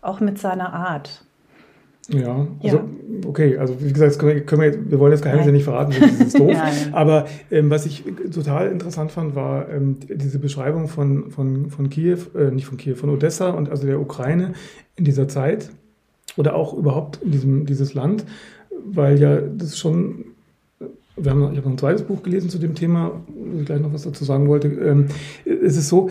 auch 0.00 0.20
mit 0.20 0.38
seiner 0.38 0.72
Art. 0.72 1.24
Ja, 2.08 2.46
also 2.62 2.76
ja. 2.76 2.84
okay, 3.26 3.56
also 3.56 3.80
wie 3.80 3.92
gesagt, 3.92 4.18
können 4.18 4.34
wir, 4.34 4.44
können 4.44 4.62
wir, 4.62 4.90
wir 4.90 4.98
wollen 4.98 5.12
das 5.12 5.22
Geheimnis 5.22 5.46
ja 5.46 5.52
nicht 5.52 5.64
verraten, 5.64 5.94
das 5.98 6.26
ist 6.26 6.38
doof. 6.38 6.54
Aber 6.92 7.26
ähm, 7.50 7.70
was 7.70 7.86
ich 7.86 8.04
total 8.32 8.70
interessant 8.70 9.10
fand, 9.10 9.34
war 9.34 9.70
ähm, 9.70 9.96
diese 10.08 10.38
Beschreibung 10.38 10.88
von, 10.88 11.30
von, 11.30 11.70
von 11.70 11.88
Kiew, 11.88 12.18
äh, 12.36 12.50
nicht 12.50 12.66
von 12.66 12.76
Kiew, 12.76 12.96
von 12.96 13.08
Odessa 13.08 13.50
und 13.50 13.70
also 13.70 13.86
der 13.86 14.00
Ukraine 14.00 14.52
in 14.96 15.04
dieser 15.06 15.28
Zeit 15.28 15.70
oder 16.36 16.54
auch 16.54 16.74
überhaupt 16.74 17.20
in 17.22 17.30
diesem 17.30 17.66
dieses 17.66 17.94
Land, 17.94 18.24
weil 18.84 19.20
ja 19.20 19.40
das 19.40 19.78
schon 19.78 20.26
wir 21.16 21.30
haben, 21.30 21.42
ich 21.42 21.58
habe 21.58 21.68
noch 21.68 21.74
ein 21.74 21.78
zweites 21.78 22.02
Buch 22.02 22.22
gelesen 22.22 22.50
zu 22.50 22.58
dem 22.58 22.74
Thema, 22.74 23.12
wo 23.28 23.60
ich 23.60 23.66
gleich 23.66 23.80
noch 23.80 23.92
was 23.92 24.02
dazu 24.02 24.24
sagen 24.24 24.48
wollte. 24.48 24.68
Ähm, 24.68 25.06
es 25.44 25.76
ist 25.76 25.88
so, 25.88 26.10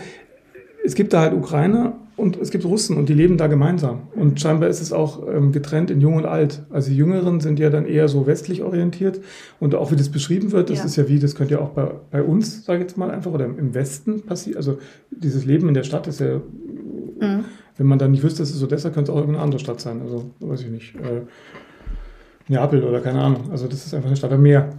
es 0.84 0.94
gibt 0.94 1.12
da 1.12 1.20
halt 1.20 1.34
Ukrainer 1.34 1.94
und 2.16 2.36
es 2.36 2.50
gibt 2.50 2.64
Russen 2.64 2.96
und 2.96 3.08
die 3.08 3.14
leben 3.14 3.36
da 3.36 3.48
gemeinsam. 3.48 4.02
Und 4.14 4.40
scheinbar 4.40 4.68
ist 4.68 4.80
es 4.80 4.92
auch 4.92 5.26
ähm, 5.28 5.52
getrennt 5.52 5.90
in 5.90 6.00
Jung 6.00 6.14
und 6.14 6.26
Alt. 6.26 6.62
Also 6.70 6.90
die 6.90 6.96
Jüngeren 6.96 7.40
sind 7.40 7.58
ja 7.58 7.70
dann 7.70 7.86
eher 7.86 8.08
so 8.08 8.26
westlich 8.26 8.62
orientiert. 8.62 9.20
Und 9.60 9.74
auch 9.74 9.90
wie 9.90 9.96
das 9.96 10.10
beschrieben 10.10 10.52
wird, 10.52 10.70
das 10.70 10.78
ja. 10.78 10.84
ist 10.84 10.96
ja 10.96 11.08
wie, 11.08 11.18
das 11.18 11.34
könnte 11.34 11.54
ja 11.54 11.60
auch 11.60 11.70
bei, 11.70 11.90
bei 12.10 12.22
uns, 12.22 12.64
sage 12.64 12.78
ich 12.78 12.82
jetzt 12.84 12.96
mal 12.96 13.10
einfach, 13.10 13.32
oder 13.32 13.46
im 13.46 13.74
Westen 13.74 14.22
passieren. 14.22 14.56
Also 14.56 14.78
dieses 15.10 15.44
Leben 15.44 15.68
in 15.68 15.74
der 15.74 15.82
Stadt 15.82 16.06
ist 16.06 16.20
ja, 16.20 16.40
mhm. 17.20 17.44
Wenn 17.76 17.86
man 17.86 17.98
dann 17.98 18.12
nicht 18.12 18.22
wüsste, 18.22 18.42
dass 18.42 18.50
es 18.50 18.62
Odessa, 18.62 18.90
könnte 18.90 19.10
es 19.10 19.14
auch 19.16 19.20
irgendeine 19.20 19.44
andere 19.44 19.60
Stadt 19.60 19.80
sein. 19.80 20.00
Also 20.02 20.30
weiß 20.40 20.62
ich 20.62 20.70
nicht. 20.70 20.94
Äh, 20.96 21.22
Neapel 22.48 22.84
oder 22.84 23.00
keine 23.00 23.20
Ahnung. 23.20 23.50
Also 23.50 23.66
das 23.66 23.86
ist 23.86 23.94
einfach 23.94 24.08
eine 24.08 24.16
Stadt 24.16 24.32
am 24.32 24.42
Meer. 24.42 24.70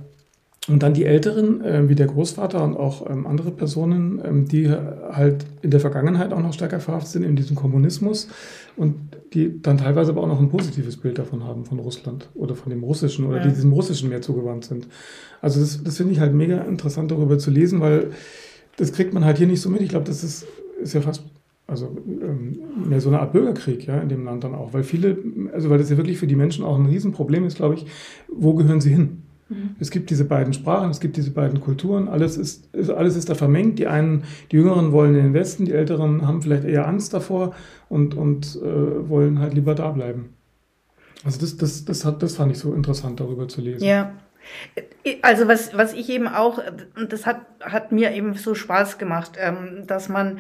Und 0.68 0.82
dann 0.82 0.96
die 0.96 1.06
Älteren, 1.06 1.64
äh, 1.64 1.88
wie 1.90 1.96
der 1.96 2.08
Großvater 2.08 2.64
und 2.64 2.76
auch 2.76 3.08
ähm, 3.08 3.28
andere 3.28 3.52
Personen, 3.52 4.20
ähm, 4.26 4.48
die 4.48 4.70
halt 4.70 5.46
in 5.62 5.70
der 5.70 5.80
Vergangenheit 5.80 6.34
auch 6.34 6.42
noch 6.42 6.54
stärker 6.54 6.80
verhaftet 6.80 7.12
sind 7.12 7.24
in 7.24 7.36
diesem 7.36 7.56
Kommunismus 7.56 8.30
und 8.76 8.96
die 9.34 9.62
dann 9.62 9.78
teilweise 9.78 10.12
aber 10.12 10.22
auch 10.22 10.28
noch 10.28 10.40
ein 10.40 10.50
positives 10.50 10.98
Bild 10.98 11.20
davon 11.20 11.44
haben 11.44 11.66
von 11.66 11.78
Russland 11.78 12.30
oder 12.34 12.56
von 12.56 12.72
dem 12.72 12.84
Russischen 12.84 13.26
oder 13.28 13.38
ja. 13.38 13.44
die 13.44 13.50
diesem 13.50 13.74
Russischen 13.74 14.10
mehr 14.10 14.22
zugewandt 14.22 14.66
sind. 14.66 14.88
Also 15.40 15.60
das, 15.60 15.84
das 15.84 15.98
finde 15.98 16.14
ich 16.14 16.20
halt 16.20 16.34
mega 16.34 16.58
interessant 16.62 17.12
darüber 17.12 17.38
zu 17.38 17.52
lesen, 17.52 17.80
weil 17.80 18.12
das 18.78 18.92
kriegt 18.92 19.14
man 19.14 19.24
halt 19.24 19.38
hier 19.38 19.48
nicht 19.48 19.62
so 19.62 19.70
mit. 19.70 19.82
Ich 19.82 19.90
glaube, 19.90 20.06
das 20.06 20.24
ist, 20.24 20.48
ist 20.82 20.94
ja 20.94 21.02
fast 21.02 21.24
also 21.68 21.98
ähm, 22.08 22.60
mehr 22.86 23.02
so 23.02 23.10
eine 23.10 23.20
Art 23.20 23.34
Bürgerkrieg 23.34 23.86
ja 23.88 24.00
in 24.00 24.10
dem 24.10 24.26
Land 24.26 24.44
dann 24.44 24.56
auch, 24.56 24.74
weil 24.74 24.84
viele, 24.84 25.18
also 25.54 25.70
weil 25.70 25.78
das 25.78 25.90
ja 25.90 25.98
wirklich 25.98 26.18
für 26.18 26.28
die 26.28 26.36
Menschen 26.36 26.64
auch 26.64 26.78
ein 26.78 26.86
Riesenproblem 26.86 27.46
ist, 27.46 27.58
glaube 27.58 27.76
ich, 27.76 27.86
wo 28.28 28.54
gehören 28.54 28.82
sie 28.82 28.92
hin? 28.92 29.24
Mhm. 29.50 29.76
Es 29.80 29.92
gibt 29.92 30.10
diese 30.10 30.26
beiden 30.26 30.54
Sprachen, 30.54 30.90
es 30.90 31.00
gibt 31.00 31.18
diese 31.18 31.32
beiden 31.32 31.62
Kulturen, 31.62 32.08
alles 32.08 32.38
ist, 32.38 32.70
alles 32.90 33.16
ist 33.16 33.30
da 33.30 33.36
vermengt. 33.36 33.78
Die 33.80 33.88
einen, 33.88 34.24
die 34.52 34.56
Jüngeren 34.56 34.92
wollen 34.92 35.16
in 35.16 35.24
den 35.24 35.34
Westen, 35.34 35.66
die 35.66 35.74
Älteren 35.74 36.28
haben 36.28 36.42
vielleicht 36.42 36.64
eher 36.64 36.88
Angst 36.88 37.14
davor 37.14 37.54
und, 37.90 38.16
und 38.16 38.60
äh, 38.62 39.10
wollen 39.10 39.40
halt 39.40 39.54
lieber 39.54 39.76
da 39.76 39.92
bleiben. 39.92 40.34
Also 41.24 41.40
das, 41.40 41.58
das, 41.58 41.86
das, 41.86 42.06
hat, 42.06 42.22
das 42.24 42.36
fand 42.36 42.52
ich 42.52 42.60
so 42.60 42.74
interessant, 42.74 43.20
darüber 43.20 43.48
zu 43.48 43.62
lesen. 43.62 43.84
Ja. 43.84 44.14
Also 45.24 45.48
was, 45.48 45.76
was 45.76 45.94
ich 45.94 46.10
eben 46.10 46.28
auch, 46.28 46.62
und 46.96 47.14
das 47.14 47.26
hat, 47.26 47.42
hat 47.62 47.92
mir 47.92 48.12
eben 48.12 48.36
so 48.36 48.54
Spaß 48.54 49.00
gemacht, 49.00 49.32
ähm, 49.40 49.86
dass 49.88 50.08
man 50.08 50.40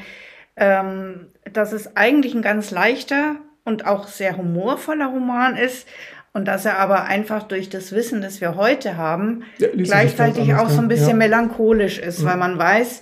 ähm, 0.57 1.27
dass 1.51 1.71
es 1.71 1.95
eigentlich 1.95 2.33
ein 2.33 2.41
ganz 2.41 2.71
leichter 2.71 3.35
und 3.63 3.85
auch 3.85 4.07
sehr 4.07 4.37
humorvoller 4.37 5.07
Roman 5.07 5.57
ist 5.57 5.87
und 6.33 6.45
dass 6.45 6.65
er 6.65 6.79
aber 6.79 7.05
einfach 7.05 7.43
durch 7.43 7.69
das 7.69 7.91
Wissen, 7.93 8.21
das 8.21 8.41
wir 8.41 8.55
heute 8.55 8.97
haben, 8.97 9.43
ja, 9.57 9.69
gleichzeitig 9.75 10.53
auch 10.53 10.69
so 10.69 10.81
ein 10.81 10.87
bisschen 10.87 11.11
ja. 11.11 11.15
melancholisch 11.15 11.97
ist, 11.97 12.21
ja. 12.21 12.29
weil 12.29 12.37
man 12.37 12.57
weiß, 12.57 13.01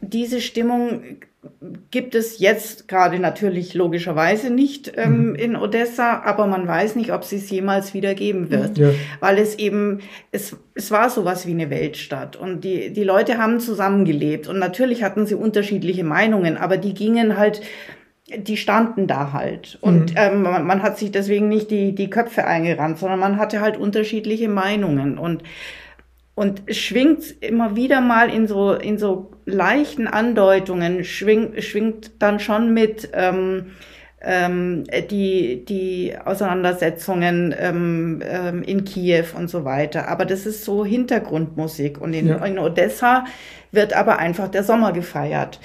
diese 0.00 0.40
Stimmung 0.40 1.02
gibt 1.90 2.14
es 2.14 2.38
jetzt 2.38 2.88
gerade 2.88 3.18
natürlich 3.18 3.74
logischerweise 3.74 4.50
nicht 4.50 4.92
ähm, 4.96 5.30
mhm. 5.30 5.34
in 5.36 5.56
Odessa, 5.56 6.22
aber 6.24 6.46
man 6.46 6.66
weiß 6.66 6.96
nicht, 6.96 7.12
ob 7.12 7.24
sie 7.24 7.36
es 7.36 7.50
jemals 7.50 7.94
wieder 7.94 8.14
geben 8.14 8.50
wird, 8.50 8.78
ja. 8.78 8.90
weil 9.20 9.38
es 9.38 9.56
eben, 9.58 10.00
es, 10.32 10.56
es 10.74 10.90
war 10.90 11.08
sowas 11.08 11.46
wie 11.46 11.52
eine 11.52 11.70
Weltstadt 11.70 12.36
und 12.36 12.64
die, 12.64 12.92
die 12.92 13.04
Leute 13.04 13.38
haben 13.38 13.60
zusammengelebt 13.60 14.48
und 14.48 14.58
natürlich 14.58 15.02
hatten 15.02 15.26
sie 15.26 15.34
unterschiedliche 15.34 16.04
Meinungen, 16.04 16.56
aber 16.56 16.76
die 16.78 16.94
gingen 16.94 17.36
halt, 17.36 17.62
die 18.36 18.56
standen 18.56 19.06
da 19.06 19.32
halt 19.32 19.78
und 19.80 20.12
mhm. 20.12 20.16
ähm, 20.16 20.42
man, 20.42 20.66
man 20.66 20.82
hat 20.82 20.98
sich 20.98 21.12
deswegen 21.12 21.48
nicht 21.48 21.70
die, 21.70 21.94
die 21.94 22.10
Köpfe 22.10 22.44
eingerannt, 22.44 22.98
sondern 22.98 23.20
man 23.20 23.38
hatte 23.38 23.60
halt 23.60 23.76
unterschiedliche 23.76 24.48
Meinungen 24.48 25.16
und 25.16 25.42
und 26.36 26.62
schwingt 26.70 27.42
immer 27.42 27.76
wieder 27.76 28.00
mal 28.02 28.32
in 28.32 28.46
so, 28.46 28.74
in 28.74 28.98
so 28.98 29.32
leichten 29.46 30.06
Andeutungen, 30.06 31.02
schwingt, 31.02 31.64
schwingt 31.64 32.22
dann 32.22 32.38
schon 32.40 32.74
mit 32.74 33.08
ähm, 33.14 33.72
ähm, 34.20 34.84
die, 35.10 35.64
die 35.64 36.14
Auseinandersetzungen 36.22 37.54
ähm, 37.58 38.22
ähm, 38.22 38.62
in 38.62 38.84
Kiew 38.84 39.24
und 39.34 39.48
so 39.48 39.64
weiter. 39.64 40.08
Aber 40.08 40.26
das 40.26 40.44
ist 40.44 40.62
so 40.62 40.84
Hintergrundmusik. 40.84 41.98
Und 42.00 42.12
in, 42.12 42.28
ja. 42.28 42.44
in 42.44 42.58
Odessa 42.58 43.24
wird 43.72 43.94
aber 43.94 44.18
einfach 44.18 44.48
der 44.48 44.62
Sommer 44.62 44.92
gefeiert. 44.92 45.58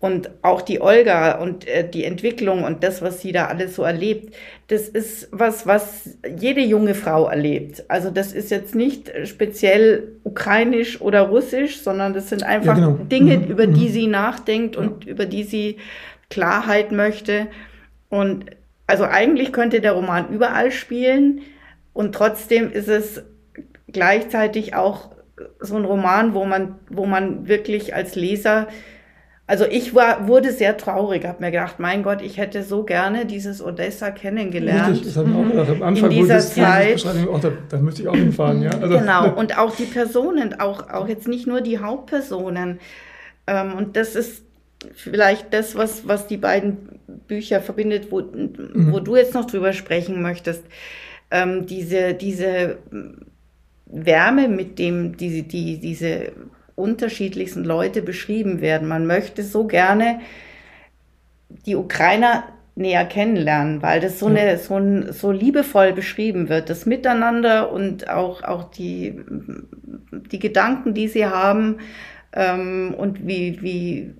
Und 0.00 0.30
auch 0.42 0.62
die 0.62 0.80
Olga 0.80 1.38
und 1.38 1.66
äh, 1.66 1.88
die 1.88 2.04
Entwicklung 2.04 2.62
und 2.62 2.84
das, 2.84 3.02
was 3.02 3.20
sie 3.20 3.32
da 3.32 3.46
alles 3.46 3.74
so 3.74 3.82
erlebt, 3.82 4.32
das 4.68 4.88
ist 4.88 5.28
was, 5.32 5.66
was 5.66 6.16
jede 6.38 6.60
junge 6.60 6.94
Frau 6.94 7.26
erlebt. 7.26 7.84
Also 7.88 8.10
das 8.10 8.32
ist 8.32 8.52
jetzt 8.52 8.76
nicht 8.76 9.10
speziell 9.24 10.12
ukrainisch 10.22 11.00
oder 11.00 11.22
russisch, 11.22 11.80
sondern 11.80 12.14
das 12.14 12.28
sind 12.28 12.44
einfach 12.44 12.78
ja, 12.78 12.86
genau. 12.86 13.04
Dinge, 13.04 13.38
mhm. 13.38 13.44
über 13.46 13.66
die 13.66 13.88
mhm. 13.88 13.92
sie 13.92 14.06
nachdenkt 14.06 14.76
und 14.76 15.04
ja. 15.04 15.10
über 15.10 15.26
die 15.26 15.42
sie 15.42 15.78
Klarheit 16.30 16.92
möchte. 16.92 17.48
Und 18.08 18.46
also 18.86 19.04
eigentlich 19.04 19.52
könnte 19.52 19.80
der 19.80 19.92
Roman 19.92 20.28
überall 20.28 20.70
spielen 20.70 21.40
und 21.92 22.14
trotzdem 22.14 22.70
ist 22.70 22.88
es 22.88 23.24
gleichzeitig 23.88 24.74
auch 24.76 25.10
so 25.60 25.76
ein 25.76 25.84
Roman, 25.84 26.34
wo 26.34 26.44
man, 26.44 26.76
wo 26.88 27.06
man 27.06 27.48
wirklich 27.48 27.94
als 27.94 28.14
Leser 28.14 28.68
also 29.48 29.64
ich 29.64 29.94
war, 29.94 30.28
wurde 30.28 30.52
sehr 30.52 30.76
traurig, 30.76 31.24
habe 31.24 31.42
mir 31.42 31.50
gedacht, 31.50 31.76
mein 31.78 32.02
Gott, 32.02 32.20
ich 32.20 32.36
hätte 32.36 32.62
so 32.62 32.84
gerne 32.84 33.24
dieses 33.24 33.62
Odessa 33.64 34.10
kennengelernt. 34.10 34.90
Richtig, 34.90 35.06
das 35.06 35.16
habe 35.16 35.30
ich 35.30 35.36
auch 35.36 35.50
gedacht. 35.50 35.70
Am 35.70 35.82
Anfang, 35.82 36.10
in 36.10 36.18
dieser 36.18 36.40
Zeit. 36.40 37.06
Auch, 37.06 37.40
da, 37.40 37.52
da 37.70 37.78
müsste 37.78 38.02
ich 38.02 38.08
auch 38.08 38.14
hinfahren. 38.14 38.60
Ja? 38.60 38.72
Also, 38.72 38.98
genau, 38.98 39.34
und 39.34 39.56
auch 39.56 39.74
die 39.74 39.86
Personen, 39.86 40.60
auch, 40.60 40.90
auch 40.90 41.08
jetzt 41.08 41.26
nicht 41.28 41.46
nur 41.46 41.62
die 41.62 41.78
Hauptpersonen. 41.78 42.78
Ähm, 43.46 43.72
und 43.72 43.96
das 43.96 44.16
ist 44.16 44.42
vielleicht 44.94 45.54
das, 45.54 45.74
was, 45.74 46.06
was 46.06 46.26
die 46.26 46.36
beiden 46.36 47.00
Bücher 47.26 47.62
verbindet, 47.62 48.12
wo, 48.12 48.20
mhm. 48.20 48.92
wo 48.92 49.00
du 49.00 49.16
jetzt 49.16 49.32
noch 49.32 49.46
drüber 49.46 49.72
sprechen 49.72 50.20
möchtest. 50.20 50.62
Ähm, 51.30 51.64
diese, 51.64 52.12
diese 52.12 52.76
Wärme, 53.86 54.48
mit 54.48 54.78
dem 54.78 55.16
die, 55.16 55.48
die, 55.48 55.78
diese 55.78 56.32
unterschiedlichsten 56.78 57.64
Leute 57.64 58.02
beschrieben 58.02 58.60
werden. 58.60 58.88
Man 58.88 59.06
möchte 59.06 59.42
so 59.42 59.66
gerne 59.66 60.20
die 61.66 61.76
Ukrainer 61.76 62.44
näher 62.78 63.04
kennenlernen, 63.04 63.82
weil 63.82 64.00
das 64.00 64.20
so, 64.20 64.26
eine, 64.26 64.56
so, 64.58 64.76
ein, 64.76 65.12
so 65.12 65.32
liebevoll 65.32 65.92
beschrieben 65.92 66.48
wird, 66.48 66.70
das 66.70 66.86
Miteinander 66.86 67.72
und 67.72 68.08
auch, 68.08 68.44
auch 68.44 68.70
die, 68.70 69.20
die 70.30 70.38
Gedanken, 70.38 70.94
die 70.94 71.08
sie 71.08 71.26
haben 71.26 71.78
ähm, 72.32 72.94
und 72.96 73.26
wie, 73.26 73.60
wie, 73.62 74.14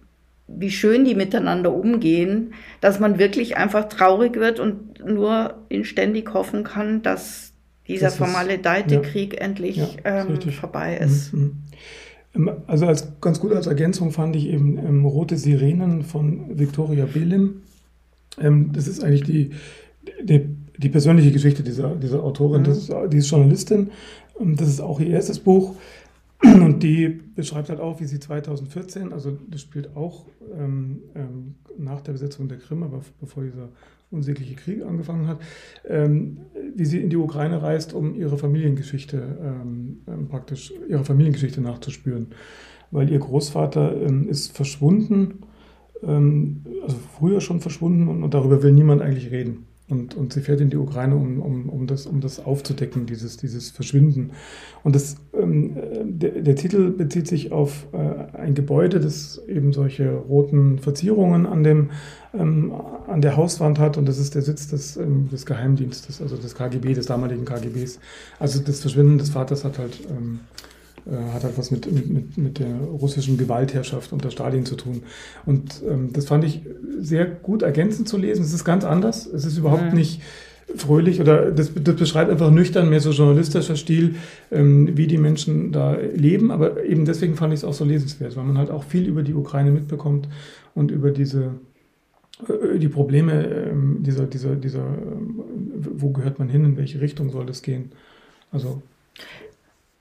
wie 0.49 0.71
schön 0.71 1.05
die 1.05 1.15
miteinander 1.15 1.73
umgehen, 1.73 2.53
dass 2.81 2.99
man 2.99 3.19
wirklich 3.19 3.57
einfach 3.57 3.89
traurig 3.89 4.37
wird 4.37 4.59
und 4.59 5.05
nur 5.05 5.55
inständig 5.69 6.35
hoffen 6.35 6.65
kann, 6.65 7.03
dass 7.03 7.53
dieser 7.87 8.07
das 8.07 8.17
vermaledeite 8.17 8.97
ja, 8.97 9.01
Krieg 9.01 9.41
endlich 9.41 9.77
ja, 9.77 9.89
ähm, 10.05 10.41
vorbei 10.51 10.97
ist. 10.97 11.33
Mhm. 11.33 11.63
Ähm, 12.35 12.51
also 12.67 12.87
als 12.87 13.21
ganz 13.21 13.41
gut 13.41 13.53
als 13.53 13.67
Ergänzung 13.67 14.11
fand 14.11 14.37
ich 14.37 14.47
eben 14.47 14.79
ähm, 14.79 15.05
Rote 15.05 15.37
Sirenen 15.37 16.03
von 16.03 16.59
Victoria 16.59 17.07
Belim. 17.07 17.63
Ähm, 18.41 18.73
das 18.73 18.89
ist 18.89 19.03
eigentlich 19.03 19.25
die, 19.25 19.51
die, 20.23 20.49
die, 20.77 20.89
persönliche 20.89 21.33
Geschichte 21.33 21.63
dieser, 21.63 21.95
dieser 21.95 22.23
Autorin. 22.23 22.63
Mhm. 22.63 22.67
Das 22.67 22.79
ist, 22.79 22.93
die 23.13 23.19
ist 23.19 23.31
Journalistin. 23.31 23.91
Das 24.41 24.69
ist 24.69 24.81
auch 24.81 25.01
ihr 25.01 25.09
erstes 25.09 25.39
Buch. 25.39 25.75
Und 26.43 26.83
die 26.83 27.09
beschreibt 27.09 27.69
halt 27.69 27.81
auch, 27.81 28.01
wie 28.01 28.05
sie 28.05 28.21
2014, 28.21 29.13
also 29.13 29.37
das 29.49 29.61
spielt 29.61 29.97
auch 29.97 30.27
ähm, 30.57 31.03
ähm, 31.17 31.55
nach 31.77 32.01
der 32.01 32.13
Besetzung 32.13 32.49
der 32.49 32.59
Krim, 32.59 32.85
aber 32.85 33.01
bevor 33.21 33.43
dieser 33.43 33.71
unsägliche 34.11 34.55
Krieg 34.55 34.83
angefangen 34.85 35.27
hat, 35.27 35.41
ähm, 35.87 36.39
wie 36.75 36.85
sie 36.85 37.01
in 37.01 37.11
die 37.11 37.17
Ukraine 37.17 37.63
reist, 37.63 37.93
um 37.93 38.15
ihre 38.15 38.39
Familiengeschichte 38.39 39.39
ähm, 39.43 39.99
ähm, 40.07 40.29
praktisch 40.29 40.73
ihre 40.89 41.05
Familiengeschichte 41.05 41.61
nachzuspüren, 41.61 42.29
weil 42.91 43.11
ihr 43.11 43.19
Großvater 43.19 44.01
ähm, 44.01 44.29
ist 44.29 44.57
verschwunden, 44.57 45.41
ähm, 46.03 46.65
also 46.83 46.97
früher 47.19 47.41
schon 47.41 47.61
verschwunden 47.61 48.09
und, 48.09 48.23
und, 48.23 48.33
darüber 48.33 48.63
will 48.63 48.73
niemand 48.73 49.03
eigentlich 49.03 49.31
reden. 49.31 49.67
Und, 49.91 50.15
und 50.15 50.35
sie 50.35 50.43
fährt 50.43 50.61
in 50.61 50.69
die 50.69 50.77
Ukraine, 50.77 51.17
um, 51.17 51.41
um, 51.41 51.69
um, 51.71 51.87
das, 51.87 52.07
um 52.07 52.21
das 52.21 52.45
aufzudecken, 52.45 53.07
dieses, 53.07 53.39
dieses 53.39 53.71
Verschwinden. 53.71 54.33
Und 54.85 54.95
das, 54.95 55.17
ähm, 55.33 55.77
der, 56.05 56.43
der, 56.43 56.57
Titel 56.57 56.91
bezieht 56.91 57.27
sich 57.27 57.53
auf 57.53 57.87
äh, 57.93 58.37
ein 58.37 58.55
Gebäude, 58.55 59.01
das 59.01 59.41
eben 59.49 59.73
solche 59.73 60.11
roten 60.11 60.79
Verzierungen 60.79 61.47
an, 61.47 61.63
dem, 61.63 61.91
ähm, 62.35 62.73
an 63.07 63.23
der 63.23 63.37
Hauswand 63.37 63.79
hat. 63.79 63.97
Und 63.97 64.07
das 64.07 64.19
ist 64.19 64.35
der 64.35 64.43
Sitz 64.43 64.69
des, 64.69 64.99
ähm, 64.99 65.31
des 65.31 65.47
Geheimdienstes, 65.47 66.21
also 66.21 66.37
des 66.37 66.55
KGB, 66.55 66.93
des 66.93 67.07
damaligen 67.07 67.47
KGBs. 67.47 67.99
Also 68.39 68.61
das 68.61 68.81
Verschwinden 68.81 69.17
des 69.17 69.31
Vaters 69.31 69.65
hat 69.65 69.79
halt 69.79 70.01
ähm, 70.11 70.41
äh, 70.41 70.78
hat 71.33 71.45
halt 71.45 71.57
was 71.57 71.71
mit, 71.71 71.91
mit, 71.91 72.37
mit 72.37 72.59
der 72.59 72.77
russischen 72.77 73.39
Gewaltherrschaft 73.39 74.13
unter 74.13 74.31
Stalin 74.31 74.65
zu 74.65 74.77
tun. 74.77 75.03
Und 75.47 75.83
ähm, 75.89 76.13
das 76.13 76.27
fand 76.27 76.45
ich 76.45 76.63
sehr 76.99 77.27
gut 77.27 77.63
ergänzend 77.63 78.09
zu 78.09 78.17
lesen. 78.17 78.45
Es 78.45 78.53
ist 78.53 78.65
ganz 78.65 78.85
anders. 78.85 79.27
Es 79.27 79.45
ist 79.45 79.57
überhaupt 79.59 79.91
mhm. 79.91 79.99
nicht 79.99 80.23
fröhlich 80.77 81.21
oder 81.21 81.51
das, 81.51 81.73
das, 81.75 81.97
beschreibt 81.97 82.31
einfach 82.31 82.51
nüchtern, 82.51 82.91
mehr 82.91 83.01
so 83.01 83.11
journalistischer 83.11 83.77
Stil, 83.77 84.17
ähm, 84.51 84.97
wie 84.97 85.07
die 85.07 85.17
Menschen 85.17 85.73
da 85.73 85.95
leben. 85.95 86.51
Aber 86.51 86.85
eben 86.85 87.05
deswegen 87.05 87.37
fand 87.37 87.55
ich 87.55 87.61
es 87.61 87.65
auch 87.65 87.73
so 87.73 87.85
lesenswert, 87.85 88.37
weil 88.37 88.45
man 88.45 88.59
halt 88.59 88.71
auch 88.71 88.85
viel 88.85 89.07
über 89.07 89.23
die 89.23 89.35
Ukraine 89.35 89.71
mitbekommt 89.71 90.29
und 90.75 90.91
über 90.91 91.11
diese 91.11 91.53
äh, 92.47 92.79
die 92.79 92.89
Probleme 92.89 93.47
ähm, 93.47 94.03
dieser, 94.03 94.27
dieser, 94.27 94.57
dieser, 94.57 94.85
ähm, 94.85 95.43
wo 95.75 96.11
gehört 96.11 96.39
man 96.39 96.49
hin, 96.49 96.65
in 96.65 96.77
welche 96.77 97.01
Richtung 97.01 97.31
soll 97.31 97.47
das 97.47 97.63
gehen. 97.63 97.93
Also 98.53 98.83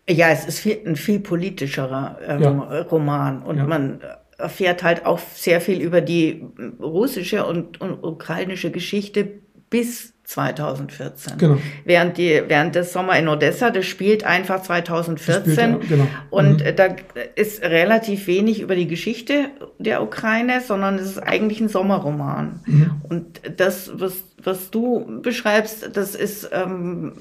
ja, 0.10 0.30
es 0.30 0.46
ist 0.46 0.60
viel, 0.60 0.80
ein 0.86 0.96
viel 0.96 1.20
politischerer 1.20 2.20
ähm, 2.26 2.42
ja. 2.42 2.82
Roman 2.82 3.44
und 3.44 3.58
ja. 3.58 3.66
man 3.66 4.02
erfährt 4.38 4.84
halt 4.84 5.06
auch 5.06 5.20
sehr 5.20 5.62
viel 5.62 5.82
über 5.82 6.02
die 6.02 6.46
russische 6.80 7.46
und, 7.46 7.82
und 7.82 8.04
ukrainische 8.04 8.72
Geschichte 8.72 9.28
bis 9.70 10.14
2014. 10.28 11.38
Genau. 11.38 11.58
Während, 11.86 12.18
die, 12.18 12.44
während 12.48 12.76
des 12.76 12.92
Sommer 12.92 13.18
in 13.18 13.30
Odessa, 13.30 13.70
das 13.70 13.86
spielt 13.86 14.26
einfach 14.26 14.62
2014. 14.62 15.54
Spielt, 15.54 15.88
genau. 15.88 16.08
Und 16.30 16.66
mhm. 16.66 16.76
da 16.76 16.88
ist 17.36 17.62
relativ 17.62 18.28
wenig 18.28 18.60
über 18.60 18.76
die 18.76 18.88
Geschichte 18.88 19.46
der 19.80 20.04
Ukraine, 20.04 20.60
sondern 20.60 20.96
es 20.96 21.12
ist 21.12 21.20
eigentlich 21.20 21.62
ein 21.62 21.70
Sommerroman. 21.70 22.60
Mhm. 22.66 22.92
Und 23.08 23.42
das, 23.56 23.90
was, 23.94 24.16
was 24.44 24.70
du 24.70 25.22
beschreibst, 25.22 25.92
das 25.96 26.14
ist 26.14 26.50
ähm, 26.52 27.14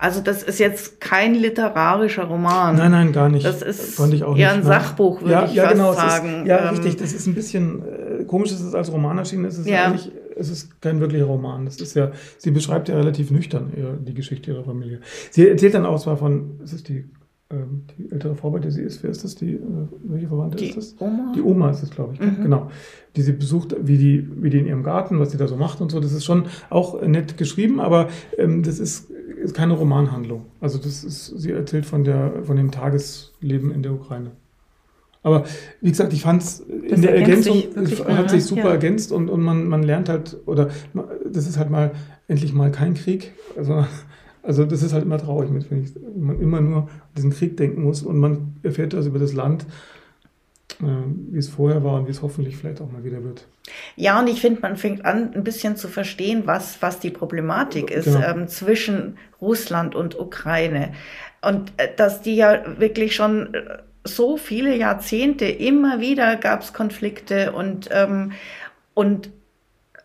also 0.00 0.20
das 0.20 0.42
ist 0.42 0.58
jetzt 0.60 1.00
kein 1.00 1.34
literarischer 1.34 2.24
Roman. 2.24 2.76
Nein, 2.76 2.92
nein, 2.92 3.12
gar 3.12 3.28
nicht. 3.28 3.44
Das 3.44 3.62
ist 3.62 3.96
Fand 3.96 4.14
ich 4.14 4.22
auch 4.22 4.36
eher 4.36 4.56
nicht, 4.56 4.64
ein 4.64 4.64
Sachbuch, 4.64 5.22
würde 5.22 5.32
ja, 5.32 5.44
ich 5.44 5.54
ja, 5.54 5.64
fast 5.64 5.74
genau, 5.74 5.92
sagen. 5.92 6.42
Ist, 6.42 6.48
ja, 6.48 6.58
ähm, 6.58 6.68
richtig. 6.68 6.96
Das 6.96 7.12
ist 7.12 7.26
ein 7.26 7.34
bisschen 7.34 7.82
äh, 7.82 8.24
komisch, 8.24 8.50
dass 8.50 8.60
es 8.60 8.74
als 8.74 8.92
Roman 8.92 9.18
erschienen 9.18 9.46
ist. 9.46 9.54
Es 9.54 9.60
ist 9.60 9.68
ja. 9.68 9.86
eigentlich, 9.86 10.12
es 10.38 10.50
ist 10.50 10.80
kein 10.80 11.00
wirklicher 11.00 11.24
Roman. 11.24 11.64
Das 11.64 11.80
ist 11.80 11.94
ja, 11.94 12.12
sie 12.38 12.50
beschreibt 12.50 12.88
ja 12.88 12.96
relativ 12.96 13.30
nüchtern 13.30 13.72
ihre, 13.76 13.96
die 13.96 14.14
Geschichte 14.14 14.52
ihrer 14.52 14.64
Familie. 14.64 15.00
Sie 15.30 15.48
erzählt 15.48 15.74
dann 15.74 15.86
auch 15.86 16.00
zwar 16.00 16.16
von, 16.16 16.60
ist 16.62 16.72
es 16.72 16.82
die 16.82 17.04
ähm, 17.50 17.84
die 17.96 18.12
ältere 18.12 18.34
Frau, 18.34 18.50
bei 18.50 18.58
der 18.58 18.70
sie 18.70 18.82
ist, 18.82 19.02
wer 19.02 19.10
ist 19.10 19.24
das? 19.24 19.34
Die, 19.34 19.54
äh, 19.54 19.60
welche 20.02 20.28
Verwandte 20.28 20.58
die 20.58 20.66
ist 20.66 20.76
das? 20.76 20.96
Oma? 20.98 21.32
Die 21.34 21.40
Oma 21.40 21.70
ist 21.70 21.82
es, 21.82 21.90
glaube 21.90 22.12
ich. 22.12 22.20
Mhm. 22.20 22.42
Genau. 22.42 22.70
Die 23.16 23.22
sie 23.22 23.32
besucht, 23.32 23.74
wie 23.80 23.96
die, 23.96 24.28
wie 24.42 24.50
die 24.50 24.58
in 24.58 24.66
ihrem 24.66 24.82
Garten, 24.82 25.18
was 25.18 25.30
sie 25.30 25.38
da 25.38 25.48
so 25.48 25.56
macht 25.56 25.80
und 25.80 25.90
so. 25.90 25.98
Das 25.98 26.12
ist 26.12 26.26
schon 26.26 26.44
auch 26.68 27.00
nett 27.00 27.38
geschrieben, 27.38 27.80
aber 27.80 28.08
ähm, 28.36 28.62
das 28.62 28.78
ist, 28.78 29.10
ist 29.10 29.54
keine 29.54 29.72
Romanhandlung. 29.72 30.44
Also 30.60 30.76
das 30.76 31.04
ist, 31.04 31.26
sie 31.26 31.52
erzählt 31.52 31.86
von 31.86 32.04
der, 32.04 32.44
von 32.44 32.56
dem 32.56 32.70
Tagesleben 32.70 33.70
in 33.70 33.82
der 33.82 33.94
Ukraine. 33.94 34.32
Aber 35.22 35.44
wie 35.80 35.90
gesagt, 35.90 36.12
ich 36.12 36.22
fand 36.22 36.42
es 36.42 36.60
in 36.60 37.02
der 37.02 37.16
Ergänzung, 37.16 37.62
sich 37.74 38.04
hat 38.04 38.18
gut, 38.18 38.30
sich 38.30 38.44
super 38.44 38.66
ja. 38.66 38.70
ergänzt 38.72 39.12
und, 39.12 39.28
und 39.28 39.42
man, 39.42 39.66
man 39.66 39.82
lernt 39.82 40.08
halt, 40.08 40.36
oder 40.46 40.70
das 41.24 41.46
ist 41.46 41.58
halt 41.58 41.70
mal 41.70 41.92
endlich 42.28 42.52
mal 42.52 42.70
kein 42.70 42.94
Krieg. 42.94 43.32
Also, 43.56 43.84
also 44.42 44.64
das 44.64 44.82
ist 44.82 44.92
halt 44.92 45.04
immer 45.04 45.18
traurig 45.18 45.50
mit, 45.50 45.64
finde 45.64 45.84
ich, 45.84 45.94
wenn 45.94 46.24
man 46.24 46.40
immer 46.40 46.60
nur 46.60 46.76
an 46.82 46.88
diesen 47.16 47.30
Krieg 47.30 47.56
denken 47.56 47.82
muss 47.82 48.02
und 48.02 48.18
man 48.18 48.56
erfährt 48.62 48.92
das 48.92 49.06
über 49.06 49.18
das 49.18 49.32
Land, 49.32 49.66
äh, 50.80 50.84
wie 51.30 51.38
es 51.38 51.48
vorher 51.48 51.82
war 51.82 51.94
und 51.94 52.06
wie 52.06 52.12
es 52.12 52.22
hoffentlich 52.22 52.56
vielleicht 52.56 52.80
auch 52.80 52.90
mal 52.90 53.04
wieder 53.04 53.22
wird. 53.24 53.46
Ja, 53.96 54.20
und 54.20 54.28
ich 54.28 54.40
finde, 54.40 54.60
man 54.60 54.76
fängt 54.76 55.04
an, 55.04 55.34
ein 55.34 55.44
bisschen 55.44 55.76
zu 55.76 55.88
verstehen, 55.88 56.42
was, 56.44 56.80
was 56.80 57.00
die 57.00 57.10
Problematik 57.10 57.90
ist 57.90 58.04
genau. 58.04 58.20
ähm, 58.20 58.48
zwischen 58.48 59.18
Russland 59.40 59.94
und 59.94 60.18
Ukraine. 60.18 60.92
Und 61.42 61.72
äh, 61.76 61.88
dass 61.96 62.22
die 62.22 62.36
ja 62.36 62.78
wirklich 62.78 63.14
schon 63.14 63.54
äh, 63.54 63.78
so 64.14 64.36
viele 64.36 64.74
Jahrzehnte 64.76 65.46
immer 65.46 66.00
wieder 66.00 66.36
gab 66.36 66.62
es 66.62 66.72
Konflikte 66.72 67.52
und, 67.52 67.88
ähm, 67.92 68.32
und 68.94 69.28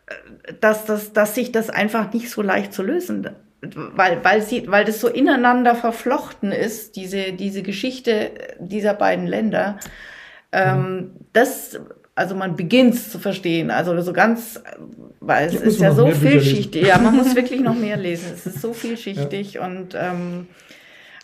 äh, 0.07 0.53
dass, 0.59 0.85
dass, 0.85 1.13
dass 1.13 1.35
sich 1.35 1.51
das 1.51 1.69
einfach 1.69 2.13
nicht 2.13 2.29
so 2.29 2.41
leicht 2.41 2.73
zu 2.73 2.83
lösen 2.83 3.29
weil, 3.75 4.23
weil, 4.23 4.41
sie, 4.41 4.69
weil 4.69 4.85
das 4.85 4.99
so 4.99 5.07
ineinander 5.07 5.75
verflochten 5.75 6.51
ist, 6.51 6.95
diese, 6.95 7.33
diese 7.33 7.63
Geschichte 7.63 8.31
dieser 8.59 8.93
beiden 8.93 9.25
Länder. 9.25 9.79
Ähm, 10.51 10.95
mhm. 10.95 11.11
das, 11.33 11.79
also 12.15 12.35
man 12.35 12.55
beginnt 12.55 12.95
es 12.95 13.11
zu 13.11 13.19
verstehen. 13.19 13.71
Also 13.71 13.99
so 14.01 14.13
ganz, 14.13 14.61
weil 15.19 15.47
es 15.47 15.55
ist 15.55 15.79
ja 15.79 15.93
so 15.93 16.11
vielschichtig. 16.11 16.85
Ja, 16.85 16.97
man 16.97 17.15
muss 17.15 17.35
wirklich 17.35 17.61
noch 17.61 17.75
mehr 17.75 17.97
lesen. 17.97 18.31
Es 18.33 18.45
ist 18.45 18.61
so 18.61 18.73
vielschichtig 18.73 19.53
ja. 19.53 19.65
und 19.65 19.95
ähm, 19.95 20.47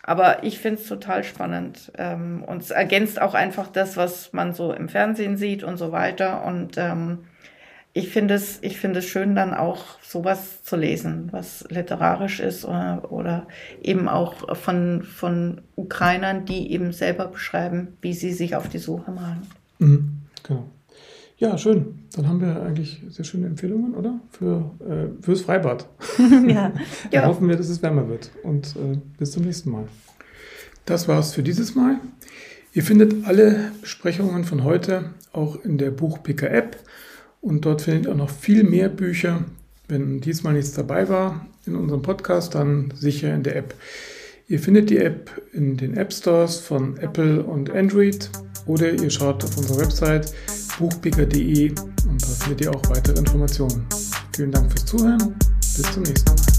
aber 0.09 0.43
ich 0.43 0.57
finde 0.57 0.81
es 0.81 0.87
total 0.87 1.23
spannend. 1.23 1.91
Ähm, 1.95 2.43
und 2.43 2.63
es 2.63 2.71
ergänzt 2.71 3.21
auch 3.21 3.35
einfach 3.35 3.67
das, 3.67 3.95
was 3.95 4.33
man 4.33 4.55
so 4.55 4.73
im 4.73 4.89
Fernsehen 4.89 5.37
sieht 5.37 5.63
und 5.63 5.77
so 5.77 5.91
weiter. 5.91 6.43
Und 6.45 6.79
ähm, 6.79 7.19
ich 7.93 8.09
finde 8.09 8.33
es, 8.33 8.57
ich 8.63 8.79
finde 8.79 8.99
es 8.99 9.05
schön, 9.05 9.35
dann 9.35 9.53
auch 9.53 9.99
sowas 10.01 10.63
zu 10.63 10.77
lesen, 10.77 11.29
was 11.29 11.63
literarisch 11.69 12.39
ist 12.39 12.65
oder, 12.65 13.11
oder 13.11 13.45
eben 13.83 14.09
auch 14.09 14.57
von, 14.57 15.03
von 15.03 15.61
Ukrainern, 15.75 16.43
die 16.43 16.71
eben 16.71 16.91
selber 16.91 17.27
beschreiben, 17.27 17.89
wie 18.01 18.13
sie 18.13 18.33
sich 18.33 18.55
auf 18.55 18.67
die 18.67 18.79
Suche 18.79 19.11
machen. 19.11 19.47
Mhm, 19.77 20.21
genau. 20.41 20.65
Ja, 21.39 21.57
schön. 21.57 21.99
Dann 22.15 22.27
haben 22.27 22.41
wir 22.41 22.61
eigentlich 22.61 23.01
sehr 23.09 23.23
schöne 23.23 23.47
Empfehlungen, 23.47 23.95
oder? 23.95 24.19
Für, 24.29 24.71
äh, 24.85 25.23
fürs 25.23 25.41
Freibad. 25.41 25.87
ja. 26.19 26.25
Dann 26.47 26.73
ja. 27.11 27.25
hoffen 27.25 27.47
wir, 27.47 27.55
dass 27.55 27.69
es 27.69 27.81
wärmer 27.81 28.09
wird. 28.09 28.29
Und 28.43 28.75
äh, 28.75 28.97
bis 29.17 29.31
zum 29.31 29.43
nächsten 29.43 29.71
Mal. 29.71 29.87
Das 30.85 31.07
war's 31.07 31.33
für 31.33 31.41
dieses 31.41 31.75
Mal. 31.75 32.01
Ihr 32.73 32.83
findet 32.83 33.25
alle 33.25 33.71
Besprechungen 33.79 34.43
von 34.43 34.65
heute 34.65 35.11
auch 35.31 35.63
in 35.63 35.77
der 35.77 35.91
Buchpicker 35.91 36.51
App. 36.51 36.75
Und 37.39 37.63
dort 37.63 37.83
findet 37.83 38.07
ihr 38.07 38.11
auch 38.11 38.17
noch 38.17 38.29
viel 38.29 38.65
mehr 38.65 38.89
Bücher. 38.89 39.45
Wenn 39.87 40.19
diesmal 40.19 40.53
nichts 40.53 40.73
dabei 40.73 41.07
war 41.07 41.47
in 41.65 41.77
unserem 41.77 42.01
Podcast, 42.01 42.53
dann 42.53 42.93
sicher 42.97 43.33
in 43.33 43.43
der 43.43 43.55
App. 43.55 43.75
Ihr 44.49 44.59
findet 44.59 44.89
die 44.89 44.97
App 44.97 45.29
in 45.53 45.77
den 45.77 45.95
App 45.95 46.11
Stores 46.11 46.57
von 46.57 46.97
Apple 46.97 47.43
und 47.43 47.69
Android 47.69 48.29
oder 48.65 48.91
ihr 48.91 49.09
schaut 49.09 49.43
auf 49.43 49.57
unserer 49.57 49.79
Website 49.79 50.33
buchpicker.de 50.79 51.71
und 51.71 52.21
da 52.21 52.27
findet 52.27 52.61
ihr 52.61 52.73
auch 52.73 52.81
weitere 52.89 53.19
Informationen. 53.19 53.85
Vielen 54.35 54.51
Dank 54.51 54.71
fürs 54.71 54.85
Zuhören. 54.85 55.35
Bis 55.59 55.93
zum 55.93 56.03
nächsten 56.03 56.29
Mal. 56.29 56.58